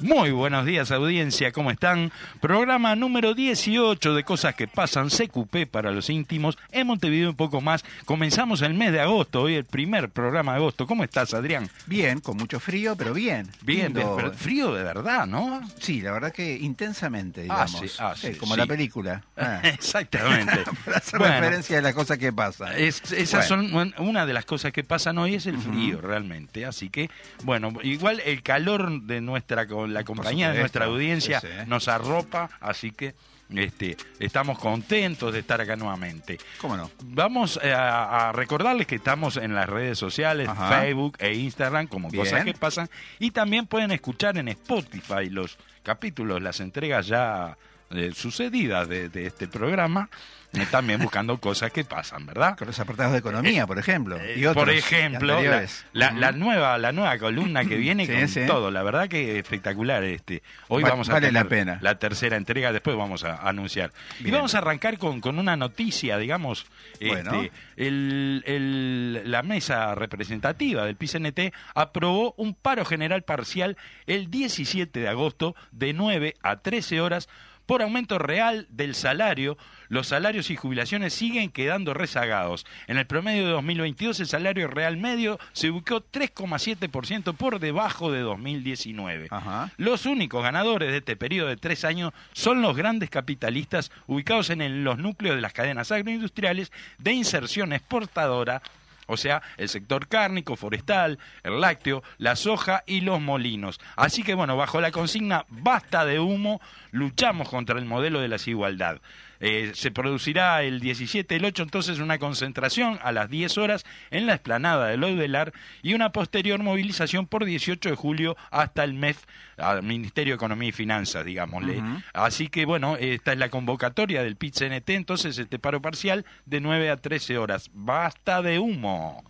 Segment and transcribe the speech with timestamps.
[0.00, 2.10] Muy buenos días audiencia, ¿cómo están?
[2.40, 7.60] Programa número 18 de Cosas que Pasan, CQP para los íntimos, en Montevideo un poco
[7.60, 7.84] más.
[8.06, 10.86] Comenzamos el mes de agosto, hoy el primer programa de agosto.
[10.86, 11.68] ¿Cómo estás, Adrián?
[11.86, 13.48] Bien, con mucho frío, pero bien.
[13.60, 14.14] Bien, Lindo.
[14.16, 15.60] pero frío de verdad, ¿no?
[15.78, 17.70] Sí, la verdad que intensamente, Ah, digamos.
[17.92, 19.22] sí, ah, Sí, sí, como la película.
[19.36, 19.60] Ah.
[19.64, 20.64] Exactamente.
[20.84, 22.72] Para hacer Bueno, referencia a las cosas que pasan.
[22.76, 23.70] es- esas Bueno.
[23.72, 27.10] son una de las cosas que pasan hoy es el frío realmente, así que
[27.44, 33.14] bueno, igual el calor de nuestra la compañía de nuestra audiencia nos arropa, así que
[33.50, 36.38] este estamos contentos de estar acá nuevamente.
[36.60, 36.90] ¿Cómo no?
[37.02, 40.80] Vamos eh, a, a recordarles que estamos en las redes sociales, Ajá.
[40.80, 42.24] Facebook e Instagram, como Bien.
[42.24, 42.88] cosas que pasan.
[43.18, 47.56] Y también pueden escuchar en Spotify los capítulos, las entregas ya
[47.90, 50.08] eh, sucedidas de, de este programa.
[50.52, 52.56] eh, también buscando cosas que pasan, ¿verdad?
[52.58, 54.16] Con los apartados de economía, por ejemplo.
[54.36, 58.12] y Eh, otros por ejemplo, la, la- la nueva la nueva columna que viene Sí,
[58.12, 58.40] con sí.
[58.48, 60.42] todo, la verdad que espectacular este.
[60.66, 61.78] Hoy Va- vamos a vale tener la pena.
[61.82, 63.92] la tercera entrega, después vamos a anunciar.
[64.18, 66.66] Y vamos a arrancar con, con una noticia, digamos,
[67.00, 67.42] Bueno.
[67.42, 73.76] este, el- el- la mesa representativa del PCNT aprobó un paro general parcial
[74.08, 77.28] el 17 de agosto de 9 a 13 horas
[77.70, 79.56] por aumento real del salario,
[79.88, 82.66] los salarios y jubilaciones siguen quedando rezagados.
[82.88, 88.22] En el promedio de 2022 el salario real medio se ubicó 3,7% por debajo de
[88.22, 89.28] 2019.
[89.30, 89.70] Ajá.
[89.76, 94.62] Los únicos ganadores de este periodo de tres años son los grandes capitalistas ubicados en
[94.62, 98.62] el- los núcleos de las cadenas agroindustriales de inserción exportadora
[99.10, 103.80] o sea, el sector cárnico, forestal, el lácteo, la soja y los molinos.
[103.96, 106.60] Así que bueno, bajo la consigna basta de humo,
[106.92, 109.00] luchamos contra el modelo de la desigualdad.
[109.40, 114.26] Eh, se producirá el 17 del 8 entonces una concentración a las 10 horas en
[114.26, 115.52] la explanada del Odelar
[115.82, 119.24] y una posterior movilización por 18 de julio hasta el MEF,
[119.56, 121.82] al Ministerio de Economía y Finanzas, digámosle.
[122.12, 126.90] Así que bueno, esta es la convocatoria del PIT-CNT, entonces este paro parcial de 9
[126.90, 127.70] a 13 horas.
[127.72, 129.24] Basta de humo.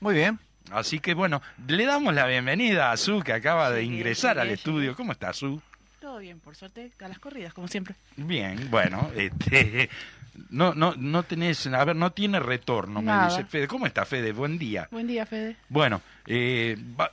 [0.00, 0.38] Muy bien.
[0.70, 4.50] Así que bueno, le damos la bienvenida a Su que acaba de Sí, ingresar al
[4.50, 4.94] estudio.
[4.96, 5.60] ¿Cómo está Su?
[6.18, 7.94] Bien, por suerte, a las corridas, como siempre.
[8.16, 9.88] Bien, bueno, este,
[10.50, 13.68] no, no, no tenés, a ver, no tiene retorno, me dice Fede.
[13.68, 14.32] ¿Cómo está Fede?
[14.32, 14.88] Buen día.
[14.90, 15.56] Buen día, Fede.
[15.68, 17.10] Bueno, eh, va-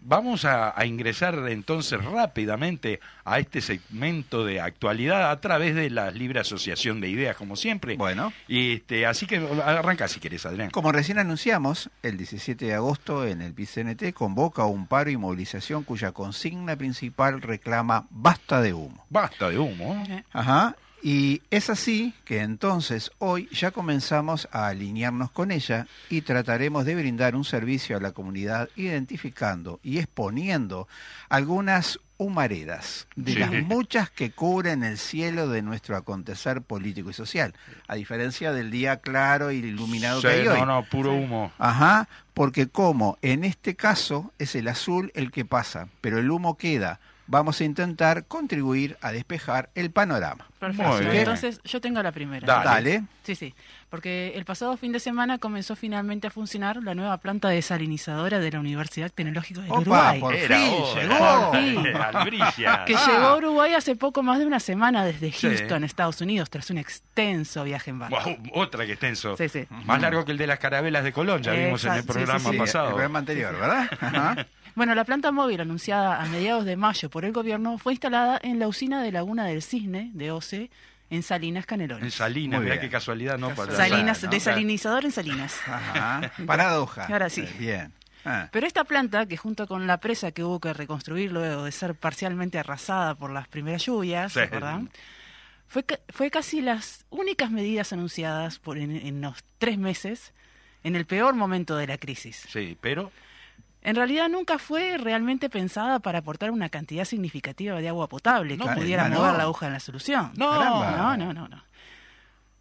[0.00, 6.10] vamos a, a ingresar entonces rápidamente a este segmento de actualidad a través de la
[6.10, 7.96] libre asociación de ideas, como siempre.
[7.96, 8.32] Bueno.
[8.48, 10.70] Y este, así que arranca si querés, Adrián.
[10.70, 15.84] Como recién anunciamos, el 17 de agosto en el PCNT convoca un paro y movilización
[15.84, 19.04] cuya consigna principal reclama basta de humo.
[19.10, 20.04] Basta de humo.
[20.32, 20.74] Ajá.
[21.02, 26.96] Y es así que entonces hoy ya comenzamos a alinearnos con ella y trataremos de
[26.96, 30.88] brindar un servicio a la comunidad identificando y exponiendo
[31.28, 33.38] algunas humaredas de Sí.
[33.38, 37.54] las muchas que cubren el cielo de nuestro acontecer político y social,
[37.86, 40.58] a diferencia del día claro y iluminado que hay hoy.
[40.58, 41.52] no, no, puro humo.
[41.58, 46.56] Ajá, porque como en este caso es el azul el que pasa, pero el humo
[46.56, 50.46] queda, vamos a intentar contribuir a despejar el panorama.
[50.58, 51.00] Perfecto.
[51.12, 52.44] Entonces, yo tengo la primera.
[52.44, 52.64] Dale.
[52.64, 53.02] Dale.
[53.22, 53.54] Sí, sí.
[53.90, 58.50] Porque el pasado fin de semana comenzó finalmente a funcionar la nueva planta desalinizadora de
[58.50, 60.20] la Universidad Tecnológica del Opa, Uruguay.
[60.20, 61.02] por Era fin hora.
[61.02, 61.52] llegó.
[61.54, 62.62] Sí.
[62.86, 63.06] Que Ah.
[63.06, 65.46] llegó a Uruguay hace poco más de una semana desde Sí.
[65.46, 68.18] Houston, Estados Unidos, tras un extenso viaje en barco.
[68.54, 69.36] Otra que extenso.
[69.36, 69.66] Sí, sí.
[69.84, 72.18] Más largo que el de las carabelas de Colón, ya vimos en el Exacto, sí,
[72.20, 72.86] sí, programa pasado.
[72.88, 73.90] el programa anterior, ¿verdad?
[74.00, 74.46] Ajá.
[74.78, 78.60] Bueno, la planta móvil anunciada a mediados de mayo por el gobierno fue instalada en
[78.60, 80.70] la usina de Laguna del Cisne, de OCE,
[81.10, 82.04] en Salinas Canelones.
[82.04, 82.78] En Salinas, bien.
[82.78, 83.50] qué casualidad, ¿no?
[83.56, 84.30] Para- Salinas, ¿no?
[84.30, 85.56] desalinizador en Salinas.
[85.66, 86.30] Ajá.
[86.46, 87.06] Paradoja.
[87.06, 87.40] Ahora sí.
[87.40, 87.92] Eh, Bien.
[88.24, 88.48] Ah.
[88.52, 91.94] Pero esta planta, que junto con la presa que hubo que reconstruir luego de ser
[91.96, 94.40] parcialmente arrasada por las primeras lluvias, Sí.
[94.40, 94.82] ¿verdad?
[95.66, 100.32] Fue, ca- fue casi las únicas medidas anunciadas por en, en los tres meses
[100.84, 102.44] en el peor momento de la crisis.
[102.48, 103.10] Sí, pero
[103.82, 108.64] En realidad nunca fue realmente pensada para aportar una cantidad significativa de agua potable que
[108.64, 109.20] No, pudiera ah, no.
[109.20, 110.32] mover la aguja en la solución.
[110.36, 110.50] No.
[110.50, 110.96] Caramba.
[110.96, 111.64] no, no, no, no.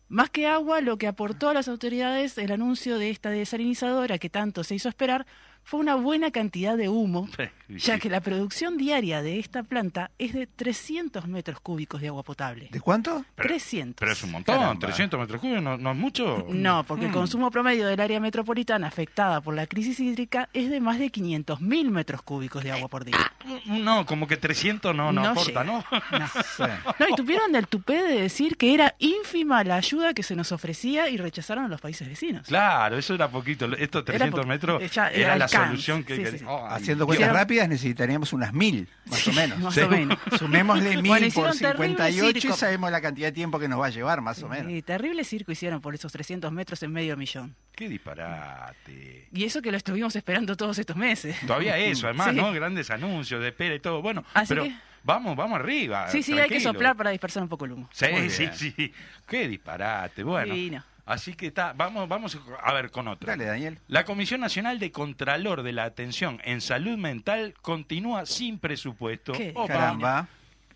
[0.10, 4.30] Más que agua, lo que aportó a las autoridades el anuncio de esta desalinizadora que
[4.30, 5.26] tanto se hizo esperar
[5.68, 7.28] fue una buena cantidad de humo,
[7.68, 12.24] ya que la producción diaria de esta planta es de 300 metros cúbicos de agua
[12.24, 12.70] potable.
[12.72, 13.26] ¿De cuánto?
[13.36, 13.96] Pero- 300.
[14.00, 14.80] Pero es un montón, Caramba.
[14.80, 16.46] 300 metros cúbicos, ¿no, no es mucho?
[16.48, 17.14] No, porque el Mm.
[17.16, 21.92] consumo promedio del área metropolitana afectada por la crisis hídrica es de más de 500.000
[21.92, 23.18] metros cúbicos de agua por día.
[23.66, 25.64] No, como que 300 no, no, aporta, llega.
[25.66, 25.84] ¿no?
[26.18, 26.28] No.
[26.58, 26.64] Sí.
[27.00, 30.54] No, y tuvieron el tupé de decir que era ínfima la ayuda que se nos
[30.54, 32.48] ofrecía y rechazaron a los países vecinos.
[32.48, 33.66] Claro, eso era poquito.
[33.76, 36.16] Estos 300 po- metros ya era, era la solución que...
[36.16, 36.46] sí, que- sí, sí.
[36.48, 36.58] Ay.
[36.70, 39.60] Haciendo cuentas rápidas necesitaríamos unas mil, más o menos.
[39.60, 39.82] Más Sí.
[39.82, 40.18] o menos.
[40.40, 43.80] Sumémosle mil Bueno, por hicieron terrible 58 y sabemos la cantidad de tiempo que nos
[43.80, 44.72] va a llevar, más o menos.
[44.72, 47.56] Y terrible circo hicieron por esos 300 metros en medio millón.
[47.76, 49.28] Qué disparate.
[49.32, 51.36] Y eso que lo estuvimos esperando todos estos meses.
[51.46, 52.36] Todavía eso, además, Sí.
[52.38, 52.52] ¿no?
[52.52, 54.02] Grandes anuncios de espera y todo.
[54.02, 56.10] Bueno, Así pero que- vamos, vamos arriba.
[56.10, 57.90] Sí, sí, hay que soplar para dispersar un poco el humo.
[57.94, 58.94] Sí, sí, sí.
[59.28, 60.24] Qué disparate.
[60.24, 60.84] Bueno, Divino.
[61.08, 61.74] Así que está.
[61.74, 63.34] Vamos, vamos a ver con otra.
[63.34, 63.80] Dale, Daniel.
[63.88, 69.34] La Comisión Nacional de Contralor de la Atención en Salud Mental continúa sin presupuesto.
[69.34, 69.52] ¿Qué?
[69.56, 69.74] Opa.
[69.74, 70.28] Caramba.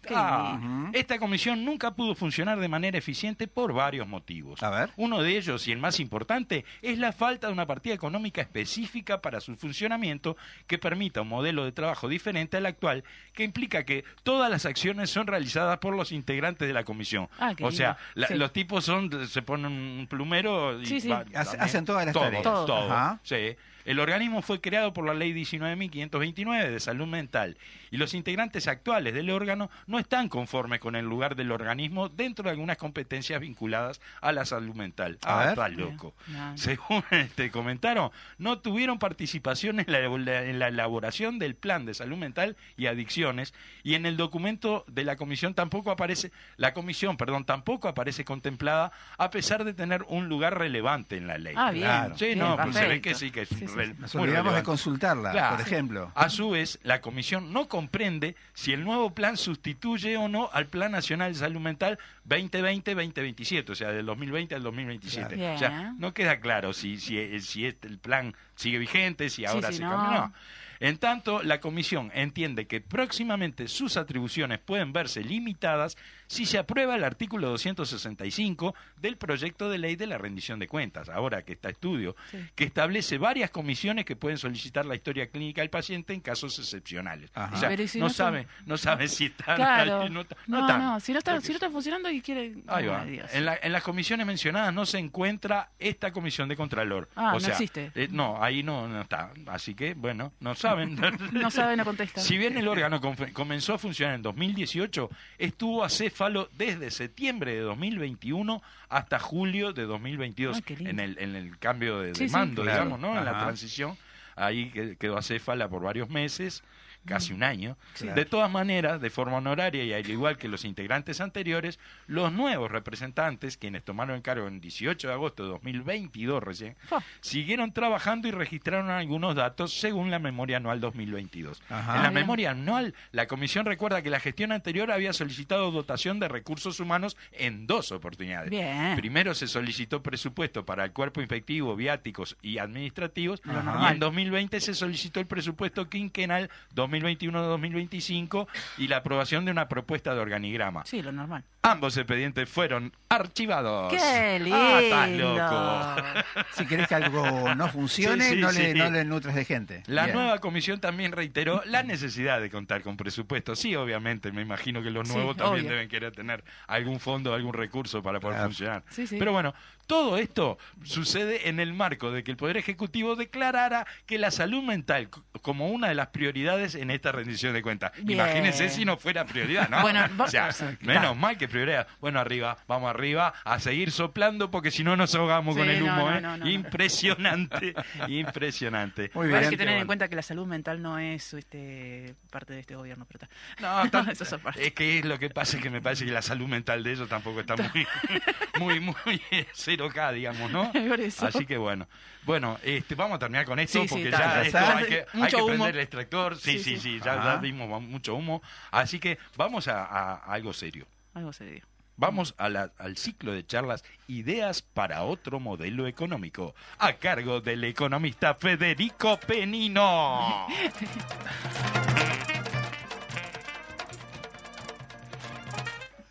[0.10, 0.90] Ah.
[0.94, 4.62] Esta comisión nunca pudo funcionar de manera eficiente por varios motivos.
[4.64, 4.90] A ver.
[4.98, 9.22] Uno de ellos, y el más importante, es la falta de una partida económica específica
[9.22, 10.38] para su funcionamiento
[10.68, 13.04] que permita un modelo de trabajo diferente al actual,
[13.34, 17.30] que implica que todas las acciones son realizadas por los integrantes de la comisión.
[17.40, 18.36] Ah, o sea, la- Sí.
[18.36, 21.10] los tipos son se ponen un plumero y Sí, sí.
[21.10, 22.44] va- Hace- también- hacen todas las todo, tareas.
[22.44, 22.92] todo, Todo.
[22.92, 23.20] Ajá.
[23.24, 23.56] Sí.
[23.86, 27.58] El organismo fue creado por la ley 19.529 de salud mental
[27.90, 32.46] y los integrantes actuales del órgano no están conformes con el lugar del organismo dentro
[32.46, 35.18] de algunas competencias vinculadas a la salud mental.
[35.24, 35.50] A ah, ver.
[35.50, 36.14] está loco.
[36.28, 36.58] No, no.
[36.58, 42.18] Según este, comentaron, no tuvieron participación en la, en la elaboración del plan de salud
[42.18, 43.54] mental y adicciones
[43.84, 48.92] y en el documento de la comisión tampoco aparece, la comisión, perdón, tampoco aparece contemplada
[49.18, 51.56] a pesar de tener un lugar relevante en la ley.
[51.58, 51.86] Ah, bien.
[51.86, 52.18] Claro.
[52.18, 54.34] Sí, bien, no, pues se ve que sí, que es Sí, Nos muy olvidamos de
[54.60, 54.64] relevante.
[54.66, 55.56] consultarla, Claro.
[55.58, 56.12] por ejemplo.
[56.16, 60.68] A su vez, la comisión no comprende si el nuevo plan sustituye o no al
[60.68, 61.98] Plan Nacional de Salud Mental
[62.28, 65.36] 2020-2027, o sea, del 2020 al 2027.
[65.36, 65.56] Claro.
[65.56, 69.70] O sea, no queda claro si, si, si este- el plan sigue vigente, si ahora
[69.72, 69.90] sí, se no.
[69.92, 70.20] cambió.
[70.22, 70.34] No.
[70.80, 75.96] En tanto, la comisión entiende que próximamente sus atribuciones pueden verse limitadas
[76.32, 81.10] si se aprueba el artículo 265 del proyecto de ley de la rendición de cuentas,
[81.10, 82.38] ahora que está estudio, Sí.
[82.56, 87.30] que establece varias comisiones que pueden solicitar la historia clínica del paciente en casos excepcionales.
[87.34, 87.56] Ajá.
[87.56, 90.08] O sea, Pero ¿y si no, no son- sabe, no sabe si están Claro.
[90.10, 92.54] no, ta- no No, si no está, Porque- si no está funcionando y quiere...
[92.68, 93.06] Ahí va.
[93.34, 97.10] En, la- en las comisiones mencionadas no se encuentra esta comisión de Contralor.
[97.16, 97.92] Ah, o no existe.
[97.96, 99.32] eh, no, ahí no, no está.
[99.48, 100.96] Así que, bueno, no saben.
[101.42, 102.22] No sabe, no contesta.
[102.22, 103.02] Si bien el órgano
[103.34, 106.21] comenzó a funcionar en 2018, estuvo acéfalo
[106.58, 110.90] desde septiembre de 2021 hasta julio de 2022, Ah, qué lindo.
[110.92, 112.34] en, el, en el cambio de, de Sí, sí.
[112.34, 112.80] mando, Claro.
[112.86, 113.18] digamos, ¿no?
[113.18, 113.98] En la transición.
[114.36, 116.64] Ahí que- quedó acéfala por varios meses,
[117.06, 117.78] casi un año.
[117.98, 118.16] Claro.
[118.16, 122.72] De todas maneras, de forma honoraria y al igual que los integrantes anteriores, los nuevos
[122.72, 126.76] representantes, quienes tomaron el cargo en 18 de agosto de 2022 recién,
[127.22, 131.62] siguieron trabajando y registraron algunos datos según la memoria anual 2022.
[131.70, 131.98] Ajá.
[131.98, 132.22] En la Bien.
[132.22, 137.18] memoria anual, la comisión recuerda que la gestión anterior había solicitado dotación de recursos humanos
[137.32, 138.50] en dos oportunidades.
[138.50, 138.96] Bien.
[138.96, 144.74] Primero se solicitó presupuesto para el cuerpo infectivo, viáticos y administrativos, y en 2020 se
[144.74, 146.50] solicitó el presupuesto quinquenal
[146.92, 150.84] 2021-2025 y la aprobación de una propuesta de organigrama.
[150.86, 151.44] Sí, lo normal.
[151.64, 153.94] Ambos expedientes fueron archivados.
[153.94, 154.58] ¡Qué lindo!
[154.60, 156.22] Ah, estás loco.
[156.56, 158.78] Si querés que algo no funcione, Sí, sí, no, le, sí.
[158.78, 159.84] no le nutres de gente.
[159.88, 160.16] La Bien.
[160.18, 163.56] nueva comisión también reiteró la necesidad de contar con presupuesto.
[163.56, 165.72] Sí, obviamente, me imagino que los Sí, nuevos también obvio.
[165.76, 168.50] deben querer tener algún fondo, algún recurso para poder Claro.
[168.50, 168.84] funcionar.
[168.90, 169.18] Sí, sí.
[169.20, 169.54] Pero bueno,
[169.92, 174.64] todo esto sucede en el marco de que el Poder Ejecutivo declarara que la salud
[174.64, 175.10] mental
[175.42, 177.92] como una de las prioridades en esta rendición de cuentas.
[178.02, 178.18] Bien.
[178.20, 179.82] Imagínense si no fuera prioridad, ¿no?
[179.82, 181.16] Bueno, o sea, menos claro.
[181.16, 181.88] mal que prioridad.
[182.00, 185.84] Bueno, arriba, vamos arriba, a seguir soplando porque si no nos ahogamos Sí, con el
[185.84, 186.22] humo, no, ¿eh?
[186.22, 186.50] no, no, no.
[186.50, 187.74] Impresionante,
[188.08, 189.12] impresionante.
[189.14, 189.44] Muy bien.
[189.44, 192.76] hay que tener en cuenta que la salud mental no es este, parte de este
[192.76, 193.06] gobierno.
[193.12, 193.84] Pero está.
[193.84, 194.66] No, tan- Eso es aparte.
[194.68, 196.94] es que es lo que pasa es que me parece que la salud mental de
[196.94, 197.56] ellos tampoco está
[198.60, 199.22] muy, muy, muy
[199.52, 200.72] cero K, digamos, ¿no?
[201.22, 201.88] Así que bueno.
[202.24, 205.44] Bueno, este, vamos a terminar con esto Sí, porque ya esto hay que, hay que
[205.44, 206.38] prender el extractor.
[206.38, 208.42] Sí, sí, Sí, ya, ya vimos mucho humo.
[208.72, 210.86] Así que vamos a, a- a algo serio.
[211.14, 211.66] Algo serio.
[211.98, 217.64] Vamos a la- al ciclo de charlas Ideas para otro modelo económico, a cargo del
[217.64, 220.48] economista Federico Penino.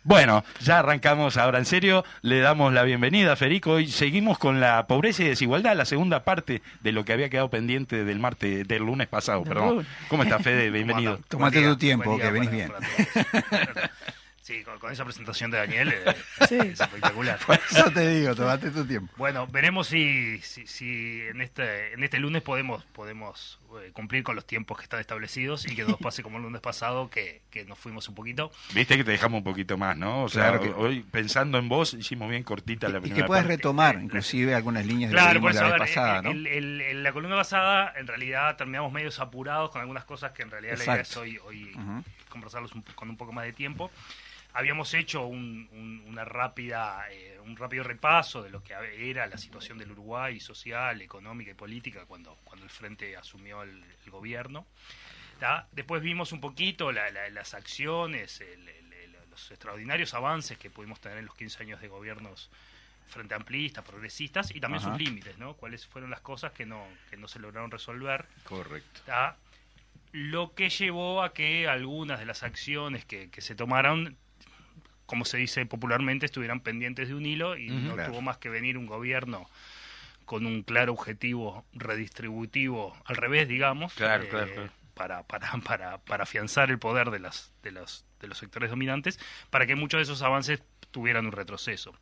[0.03, 4.59] Bueno, ya arrancamos ahora en serio, le damos la bienvenida a Federico y seguimos con
[4.59, 8.67] la pobreza y desigualdad, la segunda parte de lo que había quedado pendiente del martes,
[8.67, 9.85] del lunes pasado, perdón.
[10.07, 10.69] ¿Cómo está Fede?
[10.71, 11.19] Bienvenido.
[11.27, 12.71] Tómate tu tiempo, día que venís para- bien.
[14.41, 16.15] sí, con, con esa presentación de Daniel eh,
[16.47, 16.57] Sí.
[16.57, 17.39] es espectacular.
[17.45, 19.13] Por eso te digo, tómate tu tiempo.
[19.17, 24.35] Bueno, veremos si, si, si en este en este lunes podemos podemos eh, cumplir con
[24.35, 27.41] los tiempos que están establecidos y que no nos pase como el lunes pasado, que,
[27.49, 28.51] que nos fuimos un poquito.
[28.73, 30.23] Viste que te dejamos un poquito más, ¿no?
[30.23, 33.27] O sea, Claro que- hoy pensando en vos hicimos bien cortita la Y primera que
[33.27, 33.55] puedas parte.
[33.57, 36.31] retomar, inclusive, algunas líneas de Claro, vimos eso, la a vez ver, pasada, en, ¿no?
[36.31, 40.41] el- el- en la columna pasada, en realidad terminamos medios apurados con algunas cosas que
[40.43, 41.21] en realidad la idea es Exacto.
[41.21, 42.03] hoy, hoy Ujú.
[42.29, 43.89] conversarlos un con un poco más de tiempo.
[44.53, 48.73] Habíamos hecho un, un- una rápida, eh, un rápido repaso de lo que
[49.09, 53.83] era la situación del Uruguay social, económica y política cuando, cuando el Frente asumió el,
[54.05, 54.65] el gobierno.
[55.39, 55.67] ¿tá?
[55.71, 60.69] Después vimos un poquito la- la- las acciones, el- el- el- los extraordinarios avances que
[60.69, 62.49] pudimos tener en los 15 años de gobiernos
[63.07, 64.91] frente amplistas, progresistas y también Ajá.
[64.91, 65.53] sus límites, ¿no?
[65.55, 68.25] Cuáles fueron las cosas que no, que no se lograron resolver.
[68.43, 69.01] Correcto.
[69.05, 69.35] ¿tá?
[70.13, 74.17] Lo que llevó a que algunas de las acciones que, que se tomaron,
[75.11, 78.13] como se dice popularmente, estuvieran pendientes de un hilo y no Claro.
[78.13, 79.49] tuvo más que venir un gobierno
[80.23, 84.71] con un claro objetivo redistributivo al revés, digamos, Claro, claro, claro.
[84.93, 89.19] Para, para, para, para afianzar el poder de, las, de, los, de los sectores dominantes,
[89.49, 91.93] para que muchos de esos avances tuvieran un retroceso.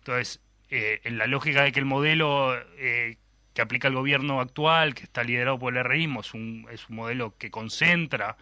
[0.00, 3.16] Entonces, eh, en la lógica de que el modelo eh,
[3.54, 6.96] que aplica el gobierno actual, que está liderado por el RIismo, es un, es un
[6.96, 8.36] modelo que concentra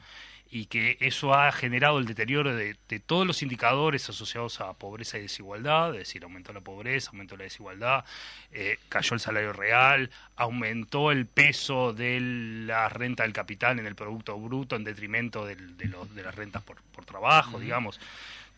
[0.58, 5.18] y que eso ha generado el deterioro de, de todos los indicadores asociados a pobreza
[5.18, 8.04] y desigualdad, es decir, aumentó la pobreza, aumentó la desigualdad,
[8.52, 13.94] eh, cayó el salario real, aumentó el peso de la renta del capital en el
[13.94, 18.00] Producto Bruto en detrimento del- de, los- de las rentas por, por trabajo, digamos.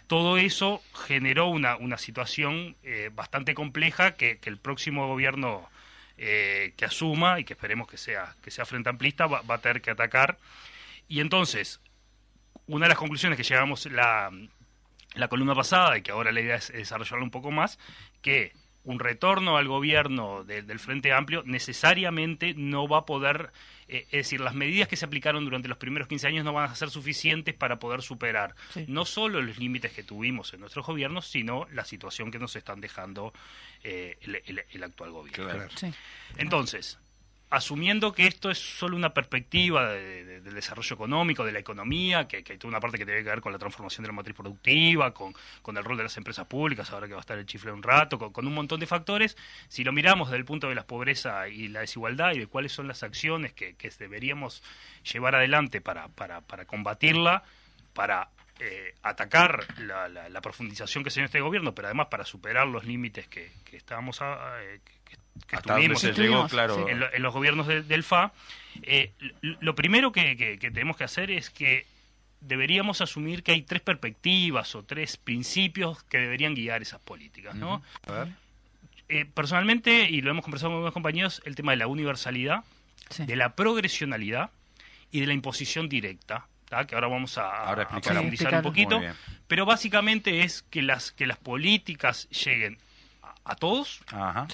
[0.06, 5.68] Todo eso generó una, una situación eh, bastante compleja que, que el próximo gobierno
[6.16, 9.58] eh, que asuma y que esperemos que sea, que sea frente amplista va, va a
[9.58, 10.38] tener que atacar.
[11.08, 11.80] Y entonces,
[12.68, 14.30] una de las conclusiones que llegamos la,
[15.14, 17.78] la columna pasada y que ahora la idea es desarrollarlo un poco más,
[18.22, 18.52] que
[18.84, 23.52] un retorno al gobierno de- del Frente Amplio necesariamente no va a poder,
[23.88, 26.70] eh, es decir, las medidas que se aplicaron durante los primeros 15 años no van
[26.70, 28.86] a ser suficientes para poder superar Sí.
[28.88, 32.80] no solo los límites que tuvimos en nuestros gobiernos, sino la situación que nos están
[32.80, 33.34] dejando
[33.84, 35.44] eh, el, el- el actual gobierno.
[35.52, 35.68] Claro.
[35.76, 35.92] Sí.
[36.38, 36.98] Entonces,
[37.50, 42.28] asumiendo que esto es solo una perspectiva de- de- del desarrollo económico, de la economía,
[42.28, 44.36] que, hay toda una parte que tiene que ver con la transformación de la matriz
[44.36, 47.46] productiva, con, con el rol de las empresas públicas, ahora que va a estar el
[47.46, 49.36] chifle un rato, con, un montón de factores,
[49.68, 52.72] si lo miramos desde el punto de la pobreza y la desigualdad y de cuáles
[52.72, 54.62] son las acciones que, que deberíamos
[55.10, 57.42] llevar adelante para, para, para combatirla,
[57.94, 58.28] para
[58.60, 62.24] eh, atacar la, la- la profundización que se dio en este gobierno, pero además para
[62.24, 64.80] superar los límites que, que estábamos a- eh,
[65.46, 66.74] que, Hasta donde estuvimos se Estuvimos, llegó, claro.
[66.76, 66.90] sí.
[66.92, 68.32] en, lo- en los gobiernos de- del FA,
[68.82, 71.86] eh, lo primero que, que- que tenemos que hacer es que
[72.40, 77.82] deberíamos asumir que hay tres perspectivas o tres principios que deberían guiar esas políticas, ¿no?
[78.06, 78.28] A ver.
[79.08, 82.62] Eh, personalmente, y lo hemos conversado con algunos compañeros, el tema de la universalidad,
[83.10, 83.24] Sí.
[83.24, 84.50] de la progresionalidad
[85.10, 86.86] y de la imposición directa, ¿tá?
[86.86, 88.12] que ahora vamos a, Ahora a explicar.
[88.12, 89.00] profundizar Sí, un poquito,
[89.46, 92.76] pero básicamente es que las, que las políticas lleguen
[93.22, 94.46] a, a todos, Ajá.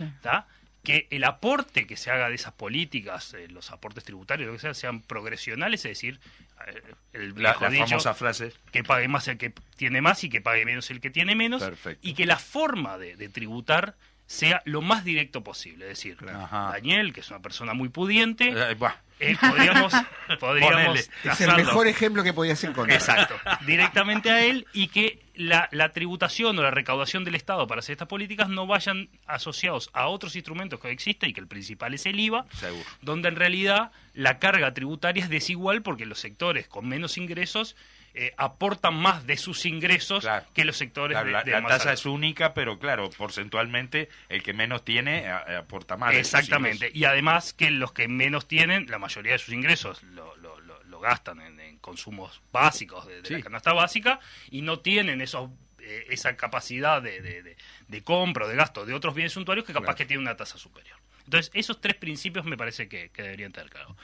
[0.84, 4.60] Que el aporte que se haga de esas políticas, eh, los aportes tributarios, lo que
[4.60, 6.20] sea, sean progresionales, es decir,
[6.68, 8.52] eh, el La, viejo la dicho, famosa frase.
[8.70, 11.62] que pague más el que tiene más y que pague menos el que tiene menos,
[11.62, 12.06] Perfecto.
[12.06, 15.84] y que la forma de, de tributar sea lo más directo posible.
[15.90, 16.70] Es decir, Ajá.
[16.72, 18.76] Daniel, que es una persona muy pudiente, Eh,
[19.20, 19.92] eh, podríamos,
[20.40, 21.10] podríamos.
[21.24, 22.96] Es el mejor ejemplo que podías encontrar.
[22.98, 23.34] Exacto,
[23.66, 27.92] directamente a él y que la, la tributación o la recaudación del Estado para hacer
[27.94, 32.06] estas políticas no vayan asociados a otros instrumentos que existen y que el principal es
[32.06, 32.84] el IVA, Seguro.
[33.02, 37.74] donde en realidad la carga tributaria es desigual porque los sectores con menos ingresos
[38.16, 40.46] eh, aportan más de sus ingresos Claro.
[40.54, 44.08] que los sectores Claro, de, la, de la más tasa es única, pero claro, porcentualmente
[44.28, 46.14] el que menos tiene a- a- aporta más.
[46.14, 46.90] Exactamente.
[46.94, 50.80] Y además que los que menos tienen, la mayoría de sus ingresos lo, lo- lo-
[50.84, 53.34] lo gastan en consumos básicos de, de Sí.
[53.34, 54.18] la canasta básica
[54.50, 55.50] y no tienen esos
[55.80, 59.84] eh, esa capacidad de, de- compra o de gasto de otros bienes suntuarios que capaz
[59.84, 59.96] Claro.
[59.98, 60.96] que tienen una tasa superior.
[61.26, 63.94] Entonces, esos tres principios me parece que, que deberían tener claro.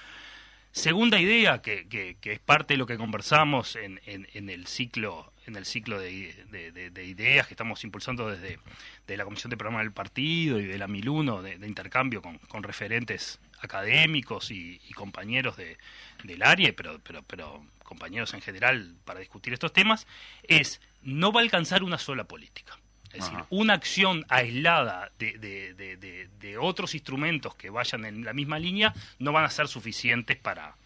[0.72, 4.66] Segunda idea, que, que- que es parte de lo que conversamos en, en- en el
[4.66, 8.58] ciclo, en el ciclo de, de- de- de ideas que estamos impulsando desde
[9.06, 12.38] de la Comisión de Programa del Partido y de la MILUNO, de, de intercambio con,
[12.38, 15.76] con referentes académicos y, y compañeros de,
[16.25, 20.07] del área, pero, pero, pero compañeros en general para discutir estos temas,
[20.45, 22.79] es no va a alcanzar una sola política.
[23.12, 28.25] Es decir, una acción aislada de, de- de- de- de otros instrumentos que vayan en
[28.25, 30.76] la misma línea no van a ser suficientes para,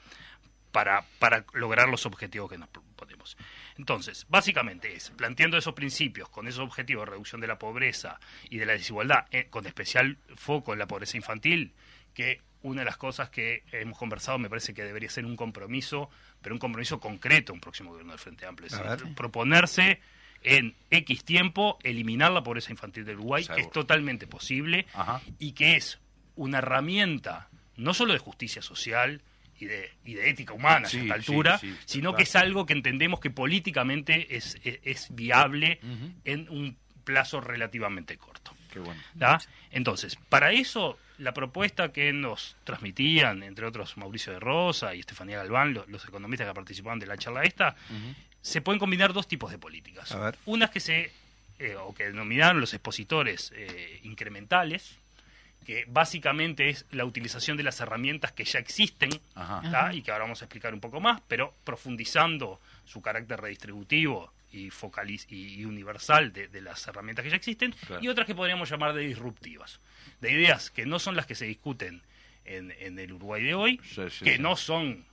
[0.73, 3.37] para, para lograr los objetivos que nos proponemos.
[3.77, 8.57] Entonces, básicamente es, planteando esos principios con esos objetivos de reducción de la pobreza y
[8.57, 11.75] de la desigualdad, eh, con especial foco en la pobreza infantil,
[12.15, 16.11] que una de las cosas que hemos conversado me parece que debería ser un compromiso,
[16.41, 18.67] pero un compromiso concreto un próximo gobierno del Frente Amplio.
[18.67, 20.01] Es decir, proponerse
[20.43, 25.21] en X tiempo eliminar la pobreza infantil del Uruguay, que es totalmente posible Ajá.
[25.39, 25.99] y que es
[26.37, 29.21] una herramienta no solo de justicia social
[29.61, 32.17] y de, y de ética humana Sí, a esta altura, sí, sino claro.
[32.17, 35.81] que es algo que entendemos que políticamente es, es, es viable
[36.25, 38.54] en un plazo relativamente corto.
[38.75, 39.01] Qué bueno.
[39.19, 39.41] ¿tá?
[39.71, 45.39] Entonces, para eso, la propuesta que nos transmitían, entre otros Mauricio de Rosa y Estefanía
[45.39, 47.75] Galván, lo- los, economistas que participaban de la charla esta,
[48.43, 50.13] se pueden combinar dos tipos de políticas.
[50.13, 50.39] A ver.
[50.45, 51.11] Unas que se,
[51.59, 54.99] eh, o que denominaron los expositores eh, incrementales,
[55.65, 59.63] que básicamente es la utilización de las herramientas que ya existen Ajá.
[59.71, 59.81] ¿tá?
[59.87, 59.95] Ajá.
[59.95, 64.71] y que ahora vamos a explicar un poco más, pero profundizando su carácter redistributivo y,
[64.71, 68.03] focaliz y, y universal de, de las herramientas que ya existen, Claro.
[68.03, 69.81] y otras que podríamos llamar de disruptivas,
[70.21, 72.03] de ideas que no son las que se discuten
[72.45, 74.43] en, en el Uruguay de hoy, Sí, sí, que sí.
[74.43, 75.05] no son,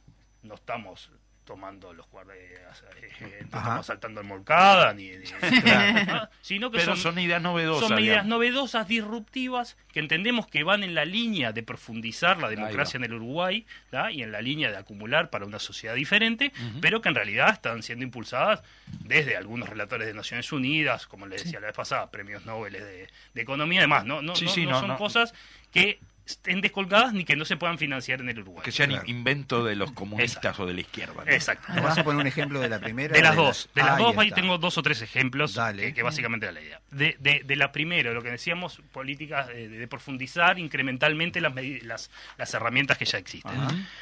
[0.43, 1.09] no estamos
[1.45, 3.59] tomando los guardias, eh, no Ajá.
[3.67, 6.29] estamos saltando en Molcada, ni, ni- ¿no?
[6.41, 7.87] sino que Pero son, son ideas novedosas.
[7.87, 8.29] son medidas digamos.
[8.29, 13.13] novedosas, disruptivas, que entendemos que van en la línea de profundizar la democracia en el
[13.13, 13.65] Uruguay
[14.11, 17.83] y en la línea de acumular para una sociedad diferente, pero que en realidad están
[17.83, 22.45] siendo impulsadas desde algunos relatores de Naciones Unidas, como les decía la vez pasada, premios
[22.45, 24.97] Nobel de, de Economía, además, no, no, Sí, no- sí, no no, son no.
[24.97, 25.33] cosas
[25.71, 28.63] que estén descolgadas ni que no se puedan financiar en el Uruguay.
[28.63, 29.03] Que sean Claro.
[29.07, 30.63] invento de los comunistas Exacto.
[30.63, 31.25] o de la izquierda.
[31.25, 31.31] ¿no?
[31.31, 31.73] Exacto.
[31.73, 33.13] ¿Nos vas a poner un ejemplo de la primera?
[33.13, 34.35] De las dos, de las Ahí dos está.
[34.35, 35.83] tengo dos o tres ejemplos Dale.
[35.83, 36.81] que, que básicamente era la idea.
[36.91, 41.53] De, de, de la primera, lo que decíamos, políticas de, de profundizar incrementalmente las,
[41.83, 43.51] las, las herramientas que ya existen.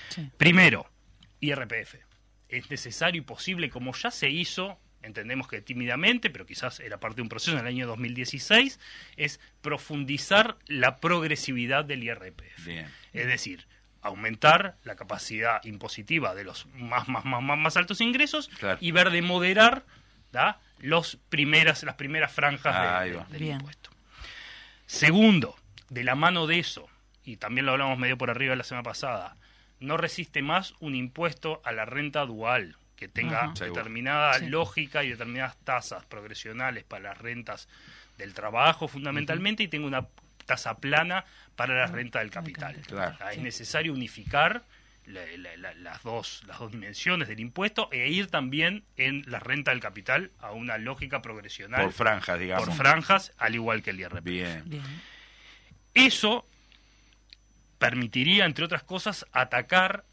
[0.10, 0.30] Sí.
[0.38, 0.86] Primero,
[1.40, 1.96] IRPF.
[2.50, 7.18] Es necesario y posible, como ya se hizo, entendemos que tímidamente, pero quizás era parte
[7.18, 8.80] de un proceso en el año 2016,
[9.18, 12.66] es profundizar la progresividad del IRPF.
[12.66, 12.88] Bien.
[13.14, 13.66] Es decir,
[14.02, 18.78] aumentar la capacidad impositiva de los más, más, más, más, más altos ingresos Claro.
[18.82, 19.86] y ver de moderar
[20.32, 20.60] ¿da?
[20.80, 23.54] los primeras, las primeras franjas de- de- del Bien.
[23.58, 23.90] impuesto.
[24.86, 25.56] Segundo,
[25.90, 26.88] de la mano de eso,
[27.24, 29.36] y también lo hablamos medio por arriba la semana pasada,
[29.80, 33.54] no resiste más un impuesto a la renta dual que tenga Ajá.
[33.66, 34.50] Determinada Sí.
[34.50, 37.70] lógica y determinadas tasas progresionales para las rentas
[38.18, 40.06] del trabajo fundamentalmente y tenga una
[40.46, 41.24] tasa plana
[41.56, 42.76] para la renta del capital.
[42.86, 43.16] Claro.
[43.22, 43.42] Ah, Es Sí.
[43.42, 44.64] necesario unificar
[45.06, 49.40] la- la- la- las, dos, las dos dimensiones del impuesto e ir también en la
[49.40, 52.66] renta del capital a una lógica progresional Por franjas, digamos.
[52.68, 54.22] por franjas, al igual que el IRPF.
[54.24, 54.64] Bien.
[54.66, 54.84] Bien.
[55.94, 56.46] Eso
[57.78, 60.04] permitiría, entre otras cosas, atacar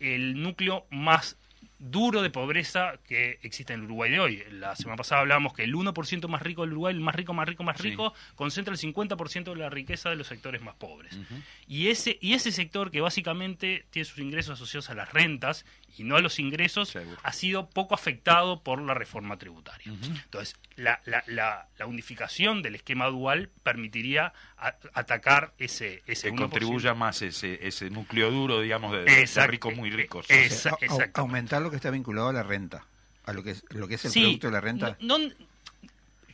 [0.00, 1.36] el núcleo más
[1.84, 4.44] duro de pobreza que existe en el Uruguay de hoy.
[4.52, 7.48] La semana pasada hablábamos que el 1% más rico del Uruguay, el más rico, más
[7.48, 7.90] rico, más Sí.
[7.90, 11.18] rico, concentra el 50% de la riqueza de los sectores más pobres.
[11.66, 15.64] y, ese, y ese sector que básicamente tiene sus ingresos asociados a las rentas
[15.96, 17.18] y no a los ingresos, Seguro.
[17.22, 19.92] ha sido poco afectado por la reforma tributaria.
[19.92, 26.34] Entonces, la, la- la- la unificación del esquema dual permitiría a- atacar ese, ese Que
[26.36, 26.38] 1%.
[26.38, 30.26] contribuya más ese, ese núcleo duro, digamos, de, ricos muy ricos.
[30.30, 30.48] Eh,
[30.88, 32.86] O sea, aumentar lo que está vinculado a la renta,
[33.24, 34.96] a lo que es, lo que es el Sí, producto de la renta.
[35.00, 35.34] no- no-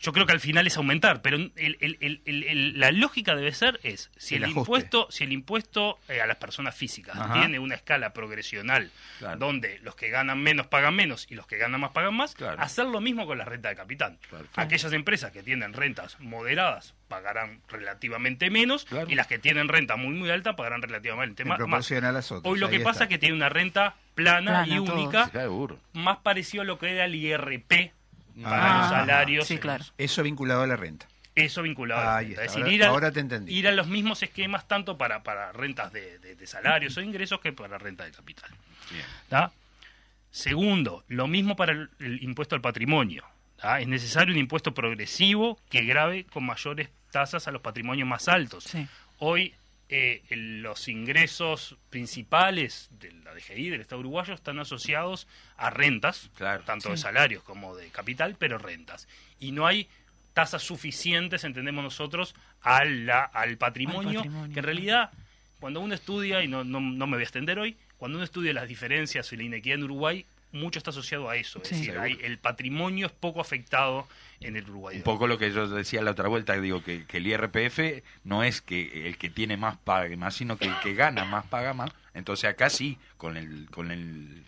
[0.00, 3.34] yo creo que al final es aumentar, pero el- el- el- el- el- la lógica
[3.34, 7.34] debe ser es si El impuesto, si el impuesto eh, a las personas físicas Ajá.
[7.34, 9.38] tiene una escala progresional Claro.
[9.38, 12.60] donde los que ganan menos pagan menos y los que ganan más pagan más, Claro.
[12.60, 14.18] hacer lo mismo con la renta de capital.
[14.30, 14.60] Perfecto.
[14.60, 19.10] Aquellas empresas que tienen rentas moderadas pagarán relativamente menos Claro.
[19.10, 21.58] y las que tienen renta muy muy alta pagarán relativamente En más.
[21.60, 22.50] a las otras.
[22.52, 25.30] Hoy lo Ahí que pasa es que tiene una renta plana, Plana, y única,
[25.92, 27.92] más parecido a lo que era el IRP
[28.42, 28.78] para Ah.
[28.80, 29.46] los salarios.
[29.46, 29.84] Sí, en claro.
[29.98, 31.06] Eso vinculado a la renta.
[31.34, 32.30] Eso vinculado a la renta.
[32.30, 32.44] está.
[32.44, 33.54] Es decir, Ahora- ir, a, ahora te entendí.
[33.56, 37.40] ir a los mismos esquemas tanto para, para rentas de, de- de salarios o ingresos
[37.40, 38.50] que para renta de capital.
[38.90, 39.04] Bien.
[40.30, 43.24] Segundo, lo mismo para el, el impuesto al patrimonio.
[43.60, 43.80] ¿tá?
[43.80, 48.64] Es necesario un impuesto progresivo que grave con mayores tasas a los patrimonios más altos.
[48.64, 48.86] Sí.
[49.18, 49.54] Hoy
[49.90, 56.30] eh, el- los ingresos principales de la DGI, del Estado uruguayo, están asociados a rentas,
[56.36, 56.62] Claro.
[56.64, 59.08] tanto de salarios como de capital, pero rentas.
[59.40, 59.88] Y no hay
[60.34, 65.10] tasas suficientes, entendemos nosotros, a la- al, patrimonio, patrimonio, que en realidad,
[65.60, 68.52] cuando uno estudia, y no, no, no me voy a extender hoy, cuando uno estudia
[68.52, 71.60] las diferencias y la inequidad en Uruguay, mucho está asociado a eso.
[71.62, 71.74] Es Sí.
[71.76, 74.06] decir, hay- el patrimonio es poco afectado
[74.40, 74.96] en el Uruguay.
[74.98, 78.42] Un poco lo que yo decía la otra vuelta, digo que, que el IRPF no
[78.44, 81.74] es que el que tiene más pague más, sino que el que gana más paga
[81.74, 81.90] más.
[82.14, 84.44] Entonces acá sí, con el con el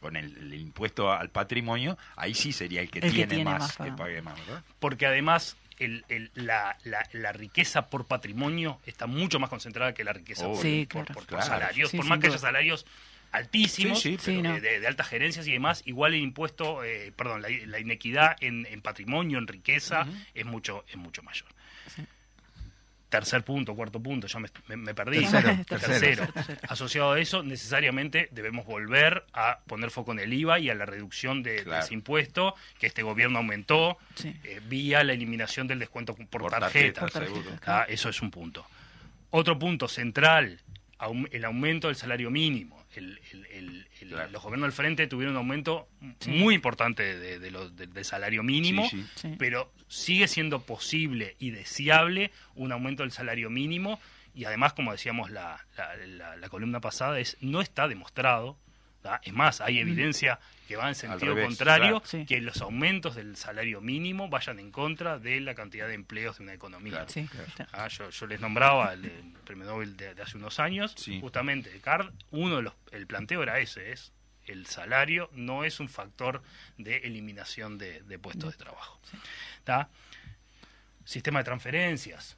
[0.00, 3.60] con el, el impuesto al patrimonio, ahí sí sería el que, El que tiene, más,
[3.60, 4.62] más que pague más, ¿verdad?
[4.78, 10.04] porque además el- el- la, la- la riqueza por patrimonio está mucho más concentrada que
[10.04, 10.54] la riqueza Obvio.
[10.56, 11.06] por, Sí, por- claro.
[11.06, 11.46] por- por Claro.
[11.46, 12.84] salarios, Sí, por más que haya salarios
[13.34, 14.54] altísimos, Sí, sí, Sí, pero no.
[14.54, 18.36] de, de- de altas gerencias y demás, igual el impuesto, eh, perdón, la, la inequidad
[18.40, 21.48] en, en patrimonio, en riqueza, es mucho es mucho mayor.
[21.94, 22.02] Sí.
[23.08, 25.20] Tercer punto, cuarto punto, ya me, me- me perdí.
[25.20, 26.26] Tercero, Tercero.
[26.26, 26.58] tercero.
[26.68, 30.84] Asociado a eso, necesariamente debemos volver a poner foco en el IVA y a la
[30.84, 31.84] reducción de, de Claro.
[31.84, 34.34] ese impuesto que este gobierno aumentó Sí.
[34.42, 36.62] eh, vía la eliminación del descuento por, Por tarjeta.
[36.62, 37.50] tarjeta, Por seguro.
[37.50, 37.80] tarjeta.
[37.82, 38.66] Ah, eso es un punto.
[39.30, 40.60] Otro punto central,
[41.30, 42.83] el aumento del salario mínimo.
[42.96, 44.30] El- el- el- el- Claro.
[44.30, 45.88] Los gobiernos del frente tuvieron un aumento
[46.20, 46.30] Sí.
[46.30, 49.28] muy importante de, de los- de- del salario mínimo, Sí, sí.
[49.30, 49.34] Sí.
[49.38, 54.00] pero sigue siendo posible y deseable un aumento del salario mínimo
[54.34, 58.58] y además, como decíamos la, la- la- la columna pasada, es no está demostrado,
[59.22, 62.02] es más, hay evidencia que va en sentido revés, contrario, claro.
[62.06, 62.26] Sí.
[62.26, 66.44] que los aumentos del salario mínimo vayan en contra de la cantidad de empleos de
[66.44, 67.04] una economía.
[67.06, 67.08] Claro.
[67.10, 67.28] Sí.
[67.72, 71.20] Ah, yo, yo les nombraba el, el premio Nobel de, de hace unos años, Sí.
[71.20, 74.12] justamente CARD, uno de los, el planteo era ese, es
[74.46, 76.42] el salario no es un factor
[76.76, 79.00] de eliminación de, de puestos de trabajo.
[79.64, 79.88] ¿Tá?
[81.04, 82.36] Sistema de transferencias,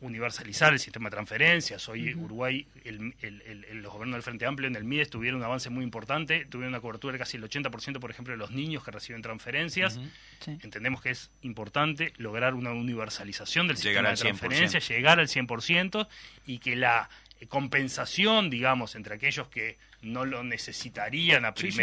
[0.00, 1.88] universalizar el sistema de transferencias.
[1.88, 5.38] Hoy Uruguay, el- el- el- el- los gobiernos del Frente Amplio en el MIDES tuvieron
[5.38, 8.50] un avance muy importante, tuvieron una cobertura de casi el 80%, por ejemplo, de los
[8.50, 10.00] niños que reciben transferencias.
[10.40, 10.58] Sí.
[10.62, 14.38] Entendemos que es importante lograr una universalización del Llegar sistema de 100%.
[14.40, 16.08] transferencia, llegar al 100%
[16.46, 17.08] y que la
[17.40, 21.78] eh, compensación, digamos, entre aquellos que no lo necesitarían a Sí, sí.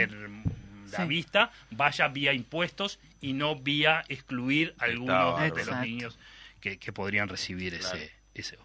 [0.92, 1.08] La Sí.
[1.08, 6.18] vista, vaya vía impuestos y no vía excluir algunos de los niños
[6.62, 7.98] que, que podrían recibir Claro.
[7.98, 8.58] ese, ese.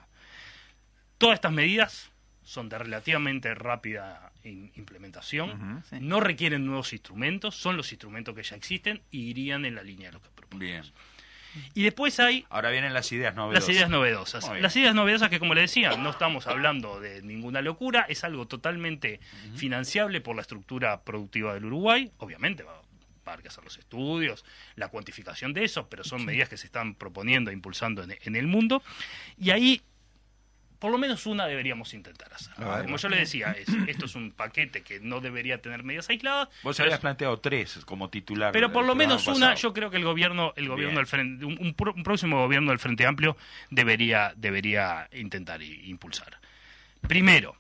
[1.19, 2.11] Todas estas medidas
[2.43, 5.85] son de relativamente rápida in- implementación.
[5.89, 5.97] Sí.
[6.01, 10.09] no requieren nuevos instrumentos, son los instrumentos que ya existen y irían en la línea
[10.09, 10.91] de lo que proponemos.
[10.93, 10.95] Bien.
[11.75, 13.69] Y después hay Ahora vienen las ideas novedosas.
[13.69, 14.51] las ideas novedosas.
[14.61, 18.47] Las ideas novedosas que, como le decía, no estamos hablando de ninguna locura, es algo
[18.47, 19.21] totalmente
[19.55, 22.11] financiable por la estructura productiva del Uruguay.
[22.19, 22.83] Obviamente va, va
[23.27, 24.45] a haber que hacer los estudios,
[24.77, 28.37] la cuantificación de eso, pero son medidas que se están proponiendo e impulsando en, en
[28.37, 28.83] el mundo.
[29.37, 29.83] Y ahí,
[30.81, 32.53] por lo menos una deberíamos intentar hacer.
[32.59, 32.83] Ver.
[32.85, 36.49] Como yo le decía, es- esto es un paquete que no debería tener medidas aisladas.
[36.65, 38.51] Vos habías es- planteado tres como titular.
[38.53, 39.55] pero por lo menos una, pasado.
[39.57, 42.71] yo creo que el gobierno, el gobierno del frente, un, un pro- un próximo gobierno
[42.71, 43.37] del Frente Amplio
[43.71, 46.39] debería, debería intentar i- impulsar.
[47.07, 47.55] Primero,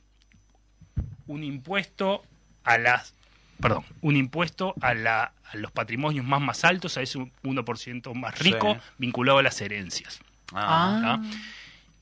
[1.26, 2.24] un impuesto
[2.64, 3.14] a las,
[3.61, 8.38] perdón, un impuesto a, la, a los patrimonios más más altos, a ese 1% más
[8.38, 8.80] rico, Sí.
[8.98, 10.20] vinculado a las herencias.
[10.52, 11.38] Ah, ¿tá?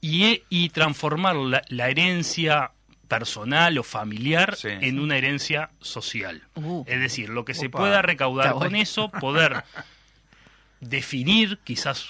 [0.00, 2.70] Y, y transformar la, la herencia
[3.08, 4.68] personal o familiar Sí.
[4.68, 6.42] en una herencia social.
[6.54, 6.84] Uh.
[6.86, 9.64] Es decir, lo que se pueda recaudar con eso, poder
[10.80, 12.06] definir quizás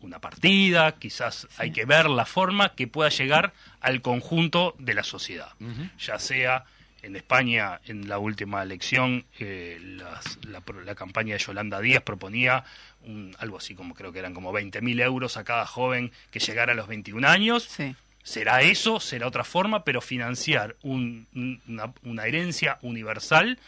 [0.00, 5.02] una partida, quizás hay que ver la forma que pueda llegar al conjunto de la
[5.04, 5.52] sociedad.
[5.98, 6.64] Ya sea
[7.02, 12.02] en España, en la última elección, eh, las- la, pro- la campaña de Yolanda Díaz
[12.02, 12.64] proponía
[13.04, 16.72] un- algo así como creo que eran como 20.000 euros a cada joven que llegara
[16.72, 17.64] a los 21 años.
[17.64, 17.94] Sí.
[18.22, 23.58] será eso, será otra forma, pero financiar un- un- una, una herencia universal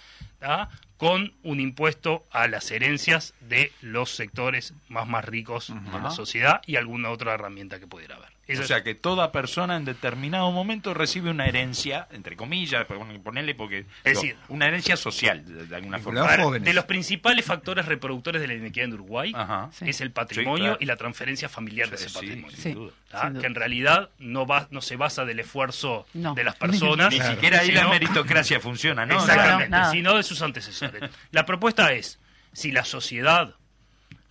[0.40, 0.68] ¿tá?
[0.98, 6.60] con un impuesto a las herencias de los sectores más más ricos de la sociedad
[6.66, 8.28] y alguna otra herramienta que pudiera haber.
[8.52, 12.84] Eso O es- sea que toda persona en determinado momento recibe una herencia, entre comillas,
[12.86, 16.58] pon- ponele porque Es digo, decir- una herencia social de, de alguna forma.
[16.58, 19.70] de los principales factores reproductores de la inequidad en Uruguay Ajá.
[19.72, 19.88] Sí.
[19.88, 20.78] es el patrimonio Sí, claro.
[20.80, 22.50] y la transferencia familiar de ese Sí, patrimonio.
[22.56, 22.72] sin Sí.
[22.72, 22.92] duda.
[23.10, 23.20] ¿tá?
[23.22, 23.40] Sin duda.
[23.40, 26.34] Que en realidad no va, no se basa del esfuerzo No.
[26.34, 27.12] de las personas.
[27.12, 29.14] Ni siquiera ahí la meritocracia funciona, ¿no?
[29.18, 31.02] Exactamente, No, sino de sus antecesores.
[31.30, 32.18] La propuesta es,
[32.52, 33.54] si la sociedad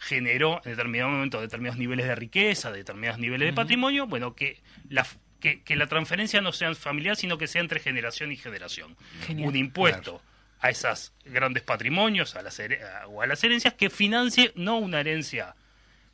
[0.04, 4.60] generó en determinado momento determinados niveles de riqueza, determinados niveles de patrimonio, bueno, que
[4.90, 5.06] la,
[5.40, 8.98] que, que la transferencia no sea familiar, sino que sea entre generación y generación.
[9.28, 9.50] Genial.
[9.50, 10.20] Un impuesto
[10.60, 15.00] a esos grandes patrimonios a las a- o a las herencias que financie no una
[15.02, 15.54] herencia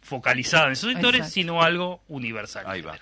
[0.02, 1.34] focalizada en esos sectores, Exacto.
[1.34, 2.65] sino algo universal.
[2.67, 3.00] Ahí va.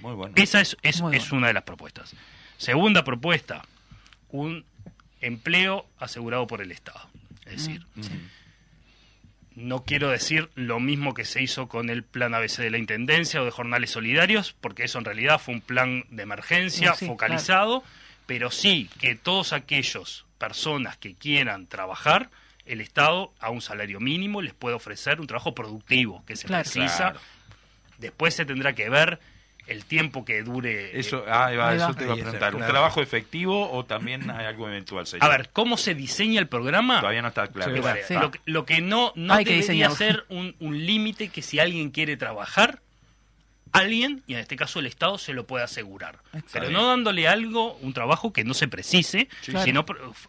[0.00, 0.34] Muy bueno.
[0.36, 2.14] Esa es, es, Muy es una de las propuestas.
[2.56, 3.64] Segunda propuesta,
[4.30, 4.64] un
[5.20, 7.08] empleo asegurado por el Estado.
[7.44, 7.86] Es decir,
[9.56, 13.42] no quiero decir lo mismo que se hizo con el plan ABC de la Intendencia
[13.42, 17.82] o de jornales solidarios, porque eso en realidad fue un plan de emergencia Sí, focalizado,
[18.26, 22.28] pero sí que todos aquellos personas que quieran trabajar,
[22.66, 26.62] el Estado a un salario mínimo les puede ofrecer un trabajo productivo que se Claro.
[26.64, 26.96] precisa.
[27.12, 27.20] Claro.
[27.98, 29.18] Después se tendrá que ver
[29.66, 30.98] el tiempo que dure.
[30.98, 32.54] Eso, eh, ah, ahí va, Ahí eso te iba a preguntar.
[32.54, 32.72] ¿Un claro.
[32.72, 35.06] trabajo efectivo o también hay algo eventual?
[35.06, 35.26] sería?
[35.26, 37.00] a ver, ¿cómo se diseña el programa?
[37.00, 37.70] Todavía no está claro.
[37.70, 38.14] Sí, Que vale, Sí.
[38.14, 41.58] Lo, que- lo que no, no Hay que debería ser un, un límite que si
[41.58, 42.80] alguien quiere trabajar,
[43.72, 46.18] alguien, y en este caso el Estado, se lo puede asegurar.
[46.52, 49.84] Pero no dándole algo, un trabajo que no se precise, sino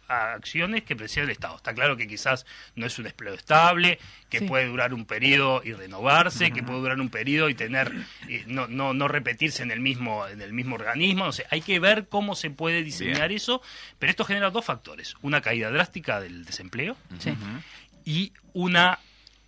[0.08, 1.56] a acciones que precise el Estado.
[1.56, 3.98] Está claro que quizás no es un empleo estable,
[4.28, 4.44] que Sí.
[4.46, 7.90] puede durar un periodo y renovarse, que puede durar un periodo y tener
[8.28, 11.24] y no, no, no repetirse en el mismo en el mismo organismo.
[11.24, 13.62] O sea, hay que ver cómo se puede diseñar eso,
[13.98, 16.96] pero esto genera dos factores: una caída drástica del desempleo
[18.04, 18.98] y una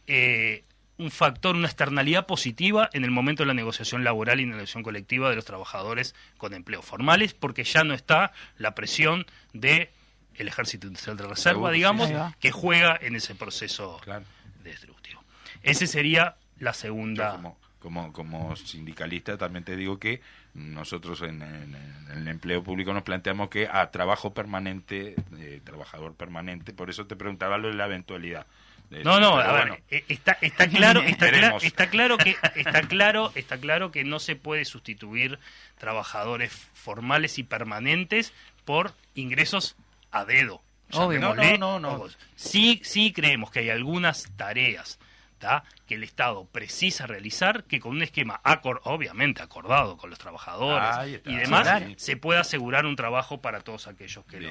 [0.07, 0.64] eh,
[1.01, 5.31] un factor, una externalidad positiva en el momento de la negociación laboral y negociación colectiva
[5.31, 9.91] de los trabajadores con empleos formales, porque ya no está la presión de
[10.35, 14.25] el ejército industrial de reserva, digamos, que juega en ese proceso Claro.
[14.65, 15.23] distributivo.
[15.63, 17.33] Ese sería la Yo segunda.
[17.33, 20.21] como, como, como sindicalista también te digo que
[20.55, 21.75] nosotros en, en-
[22.11, 27.07] en el empleo público nos planteamos que a trabajo permanente, eh, trabajador permanente, por eso
[27.07, 28.47] te preguntaba lo de la eventualidad.
[28.90, 32.83] De No, no, a ver, bueno, eh, está, está claro, está, está claro que está
[32.83, 35.38] claro, está claro que no se puede sustituir
[35.79, 38.33] trabajadores formales y permanentes
[38.64, 39.76] por ingresos
[40.11, 40.62] a dedo.
[40.92, 41.20] Obvio.
[41.20, 42.07] No, no, no, no.
[42.35, 44.98] Sí, sí creemos que hay algunas tareas
[45.38, 45.62] ¿tá?
[45.87, 51.20] que el Estado precisa realizar que con un esquema acor- obviamente acordado con los trabajadores
[51.24, 51.87] y demás Claro.
[51.96, 54.50] se puede asegurar un trabajo para todos aquellos que lo,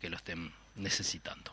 [0.00, 1.52] que lo estén necesitando.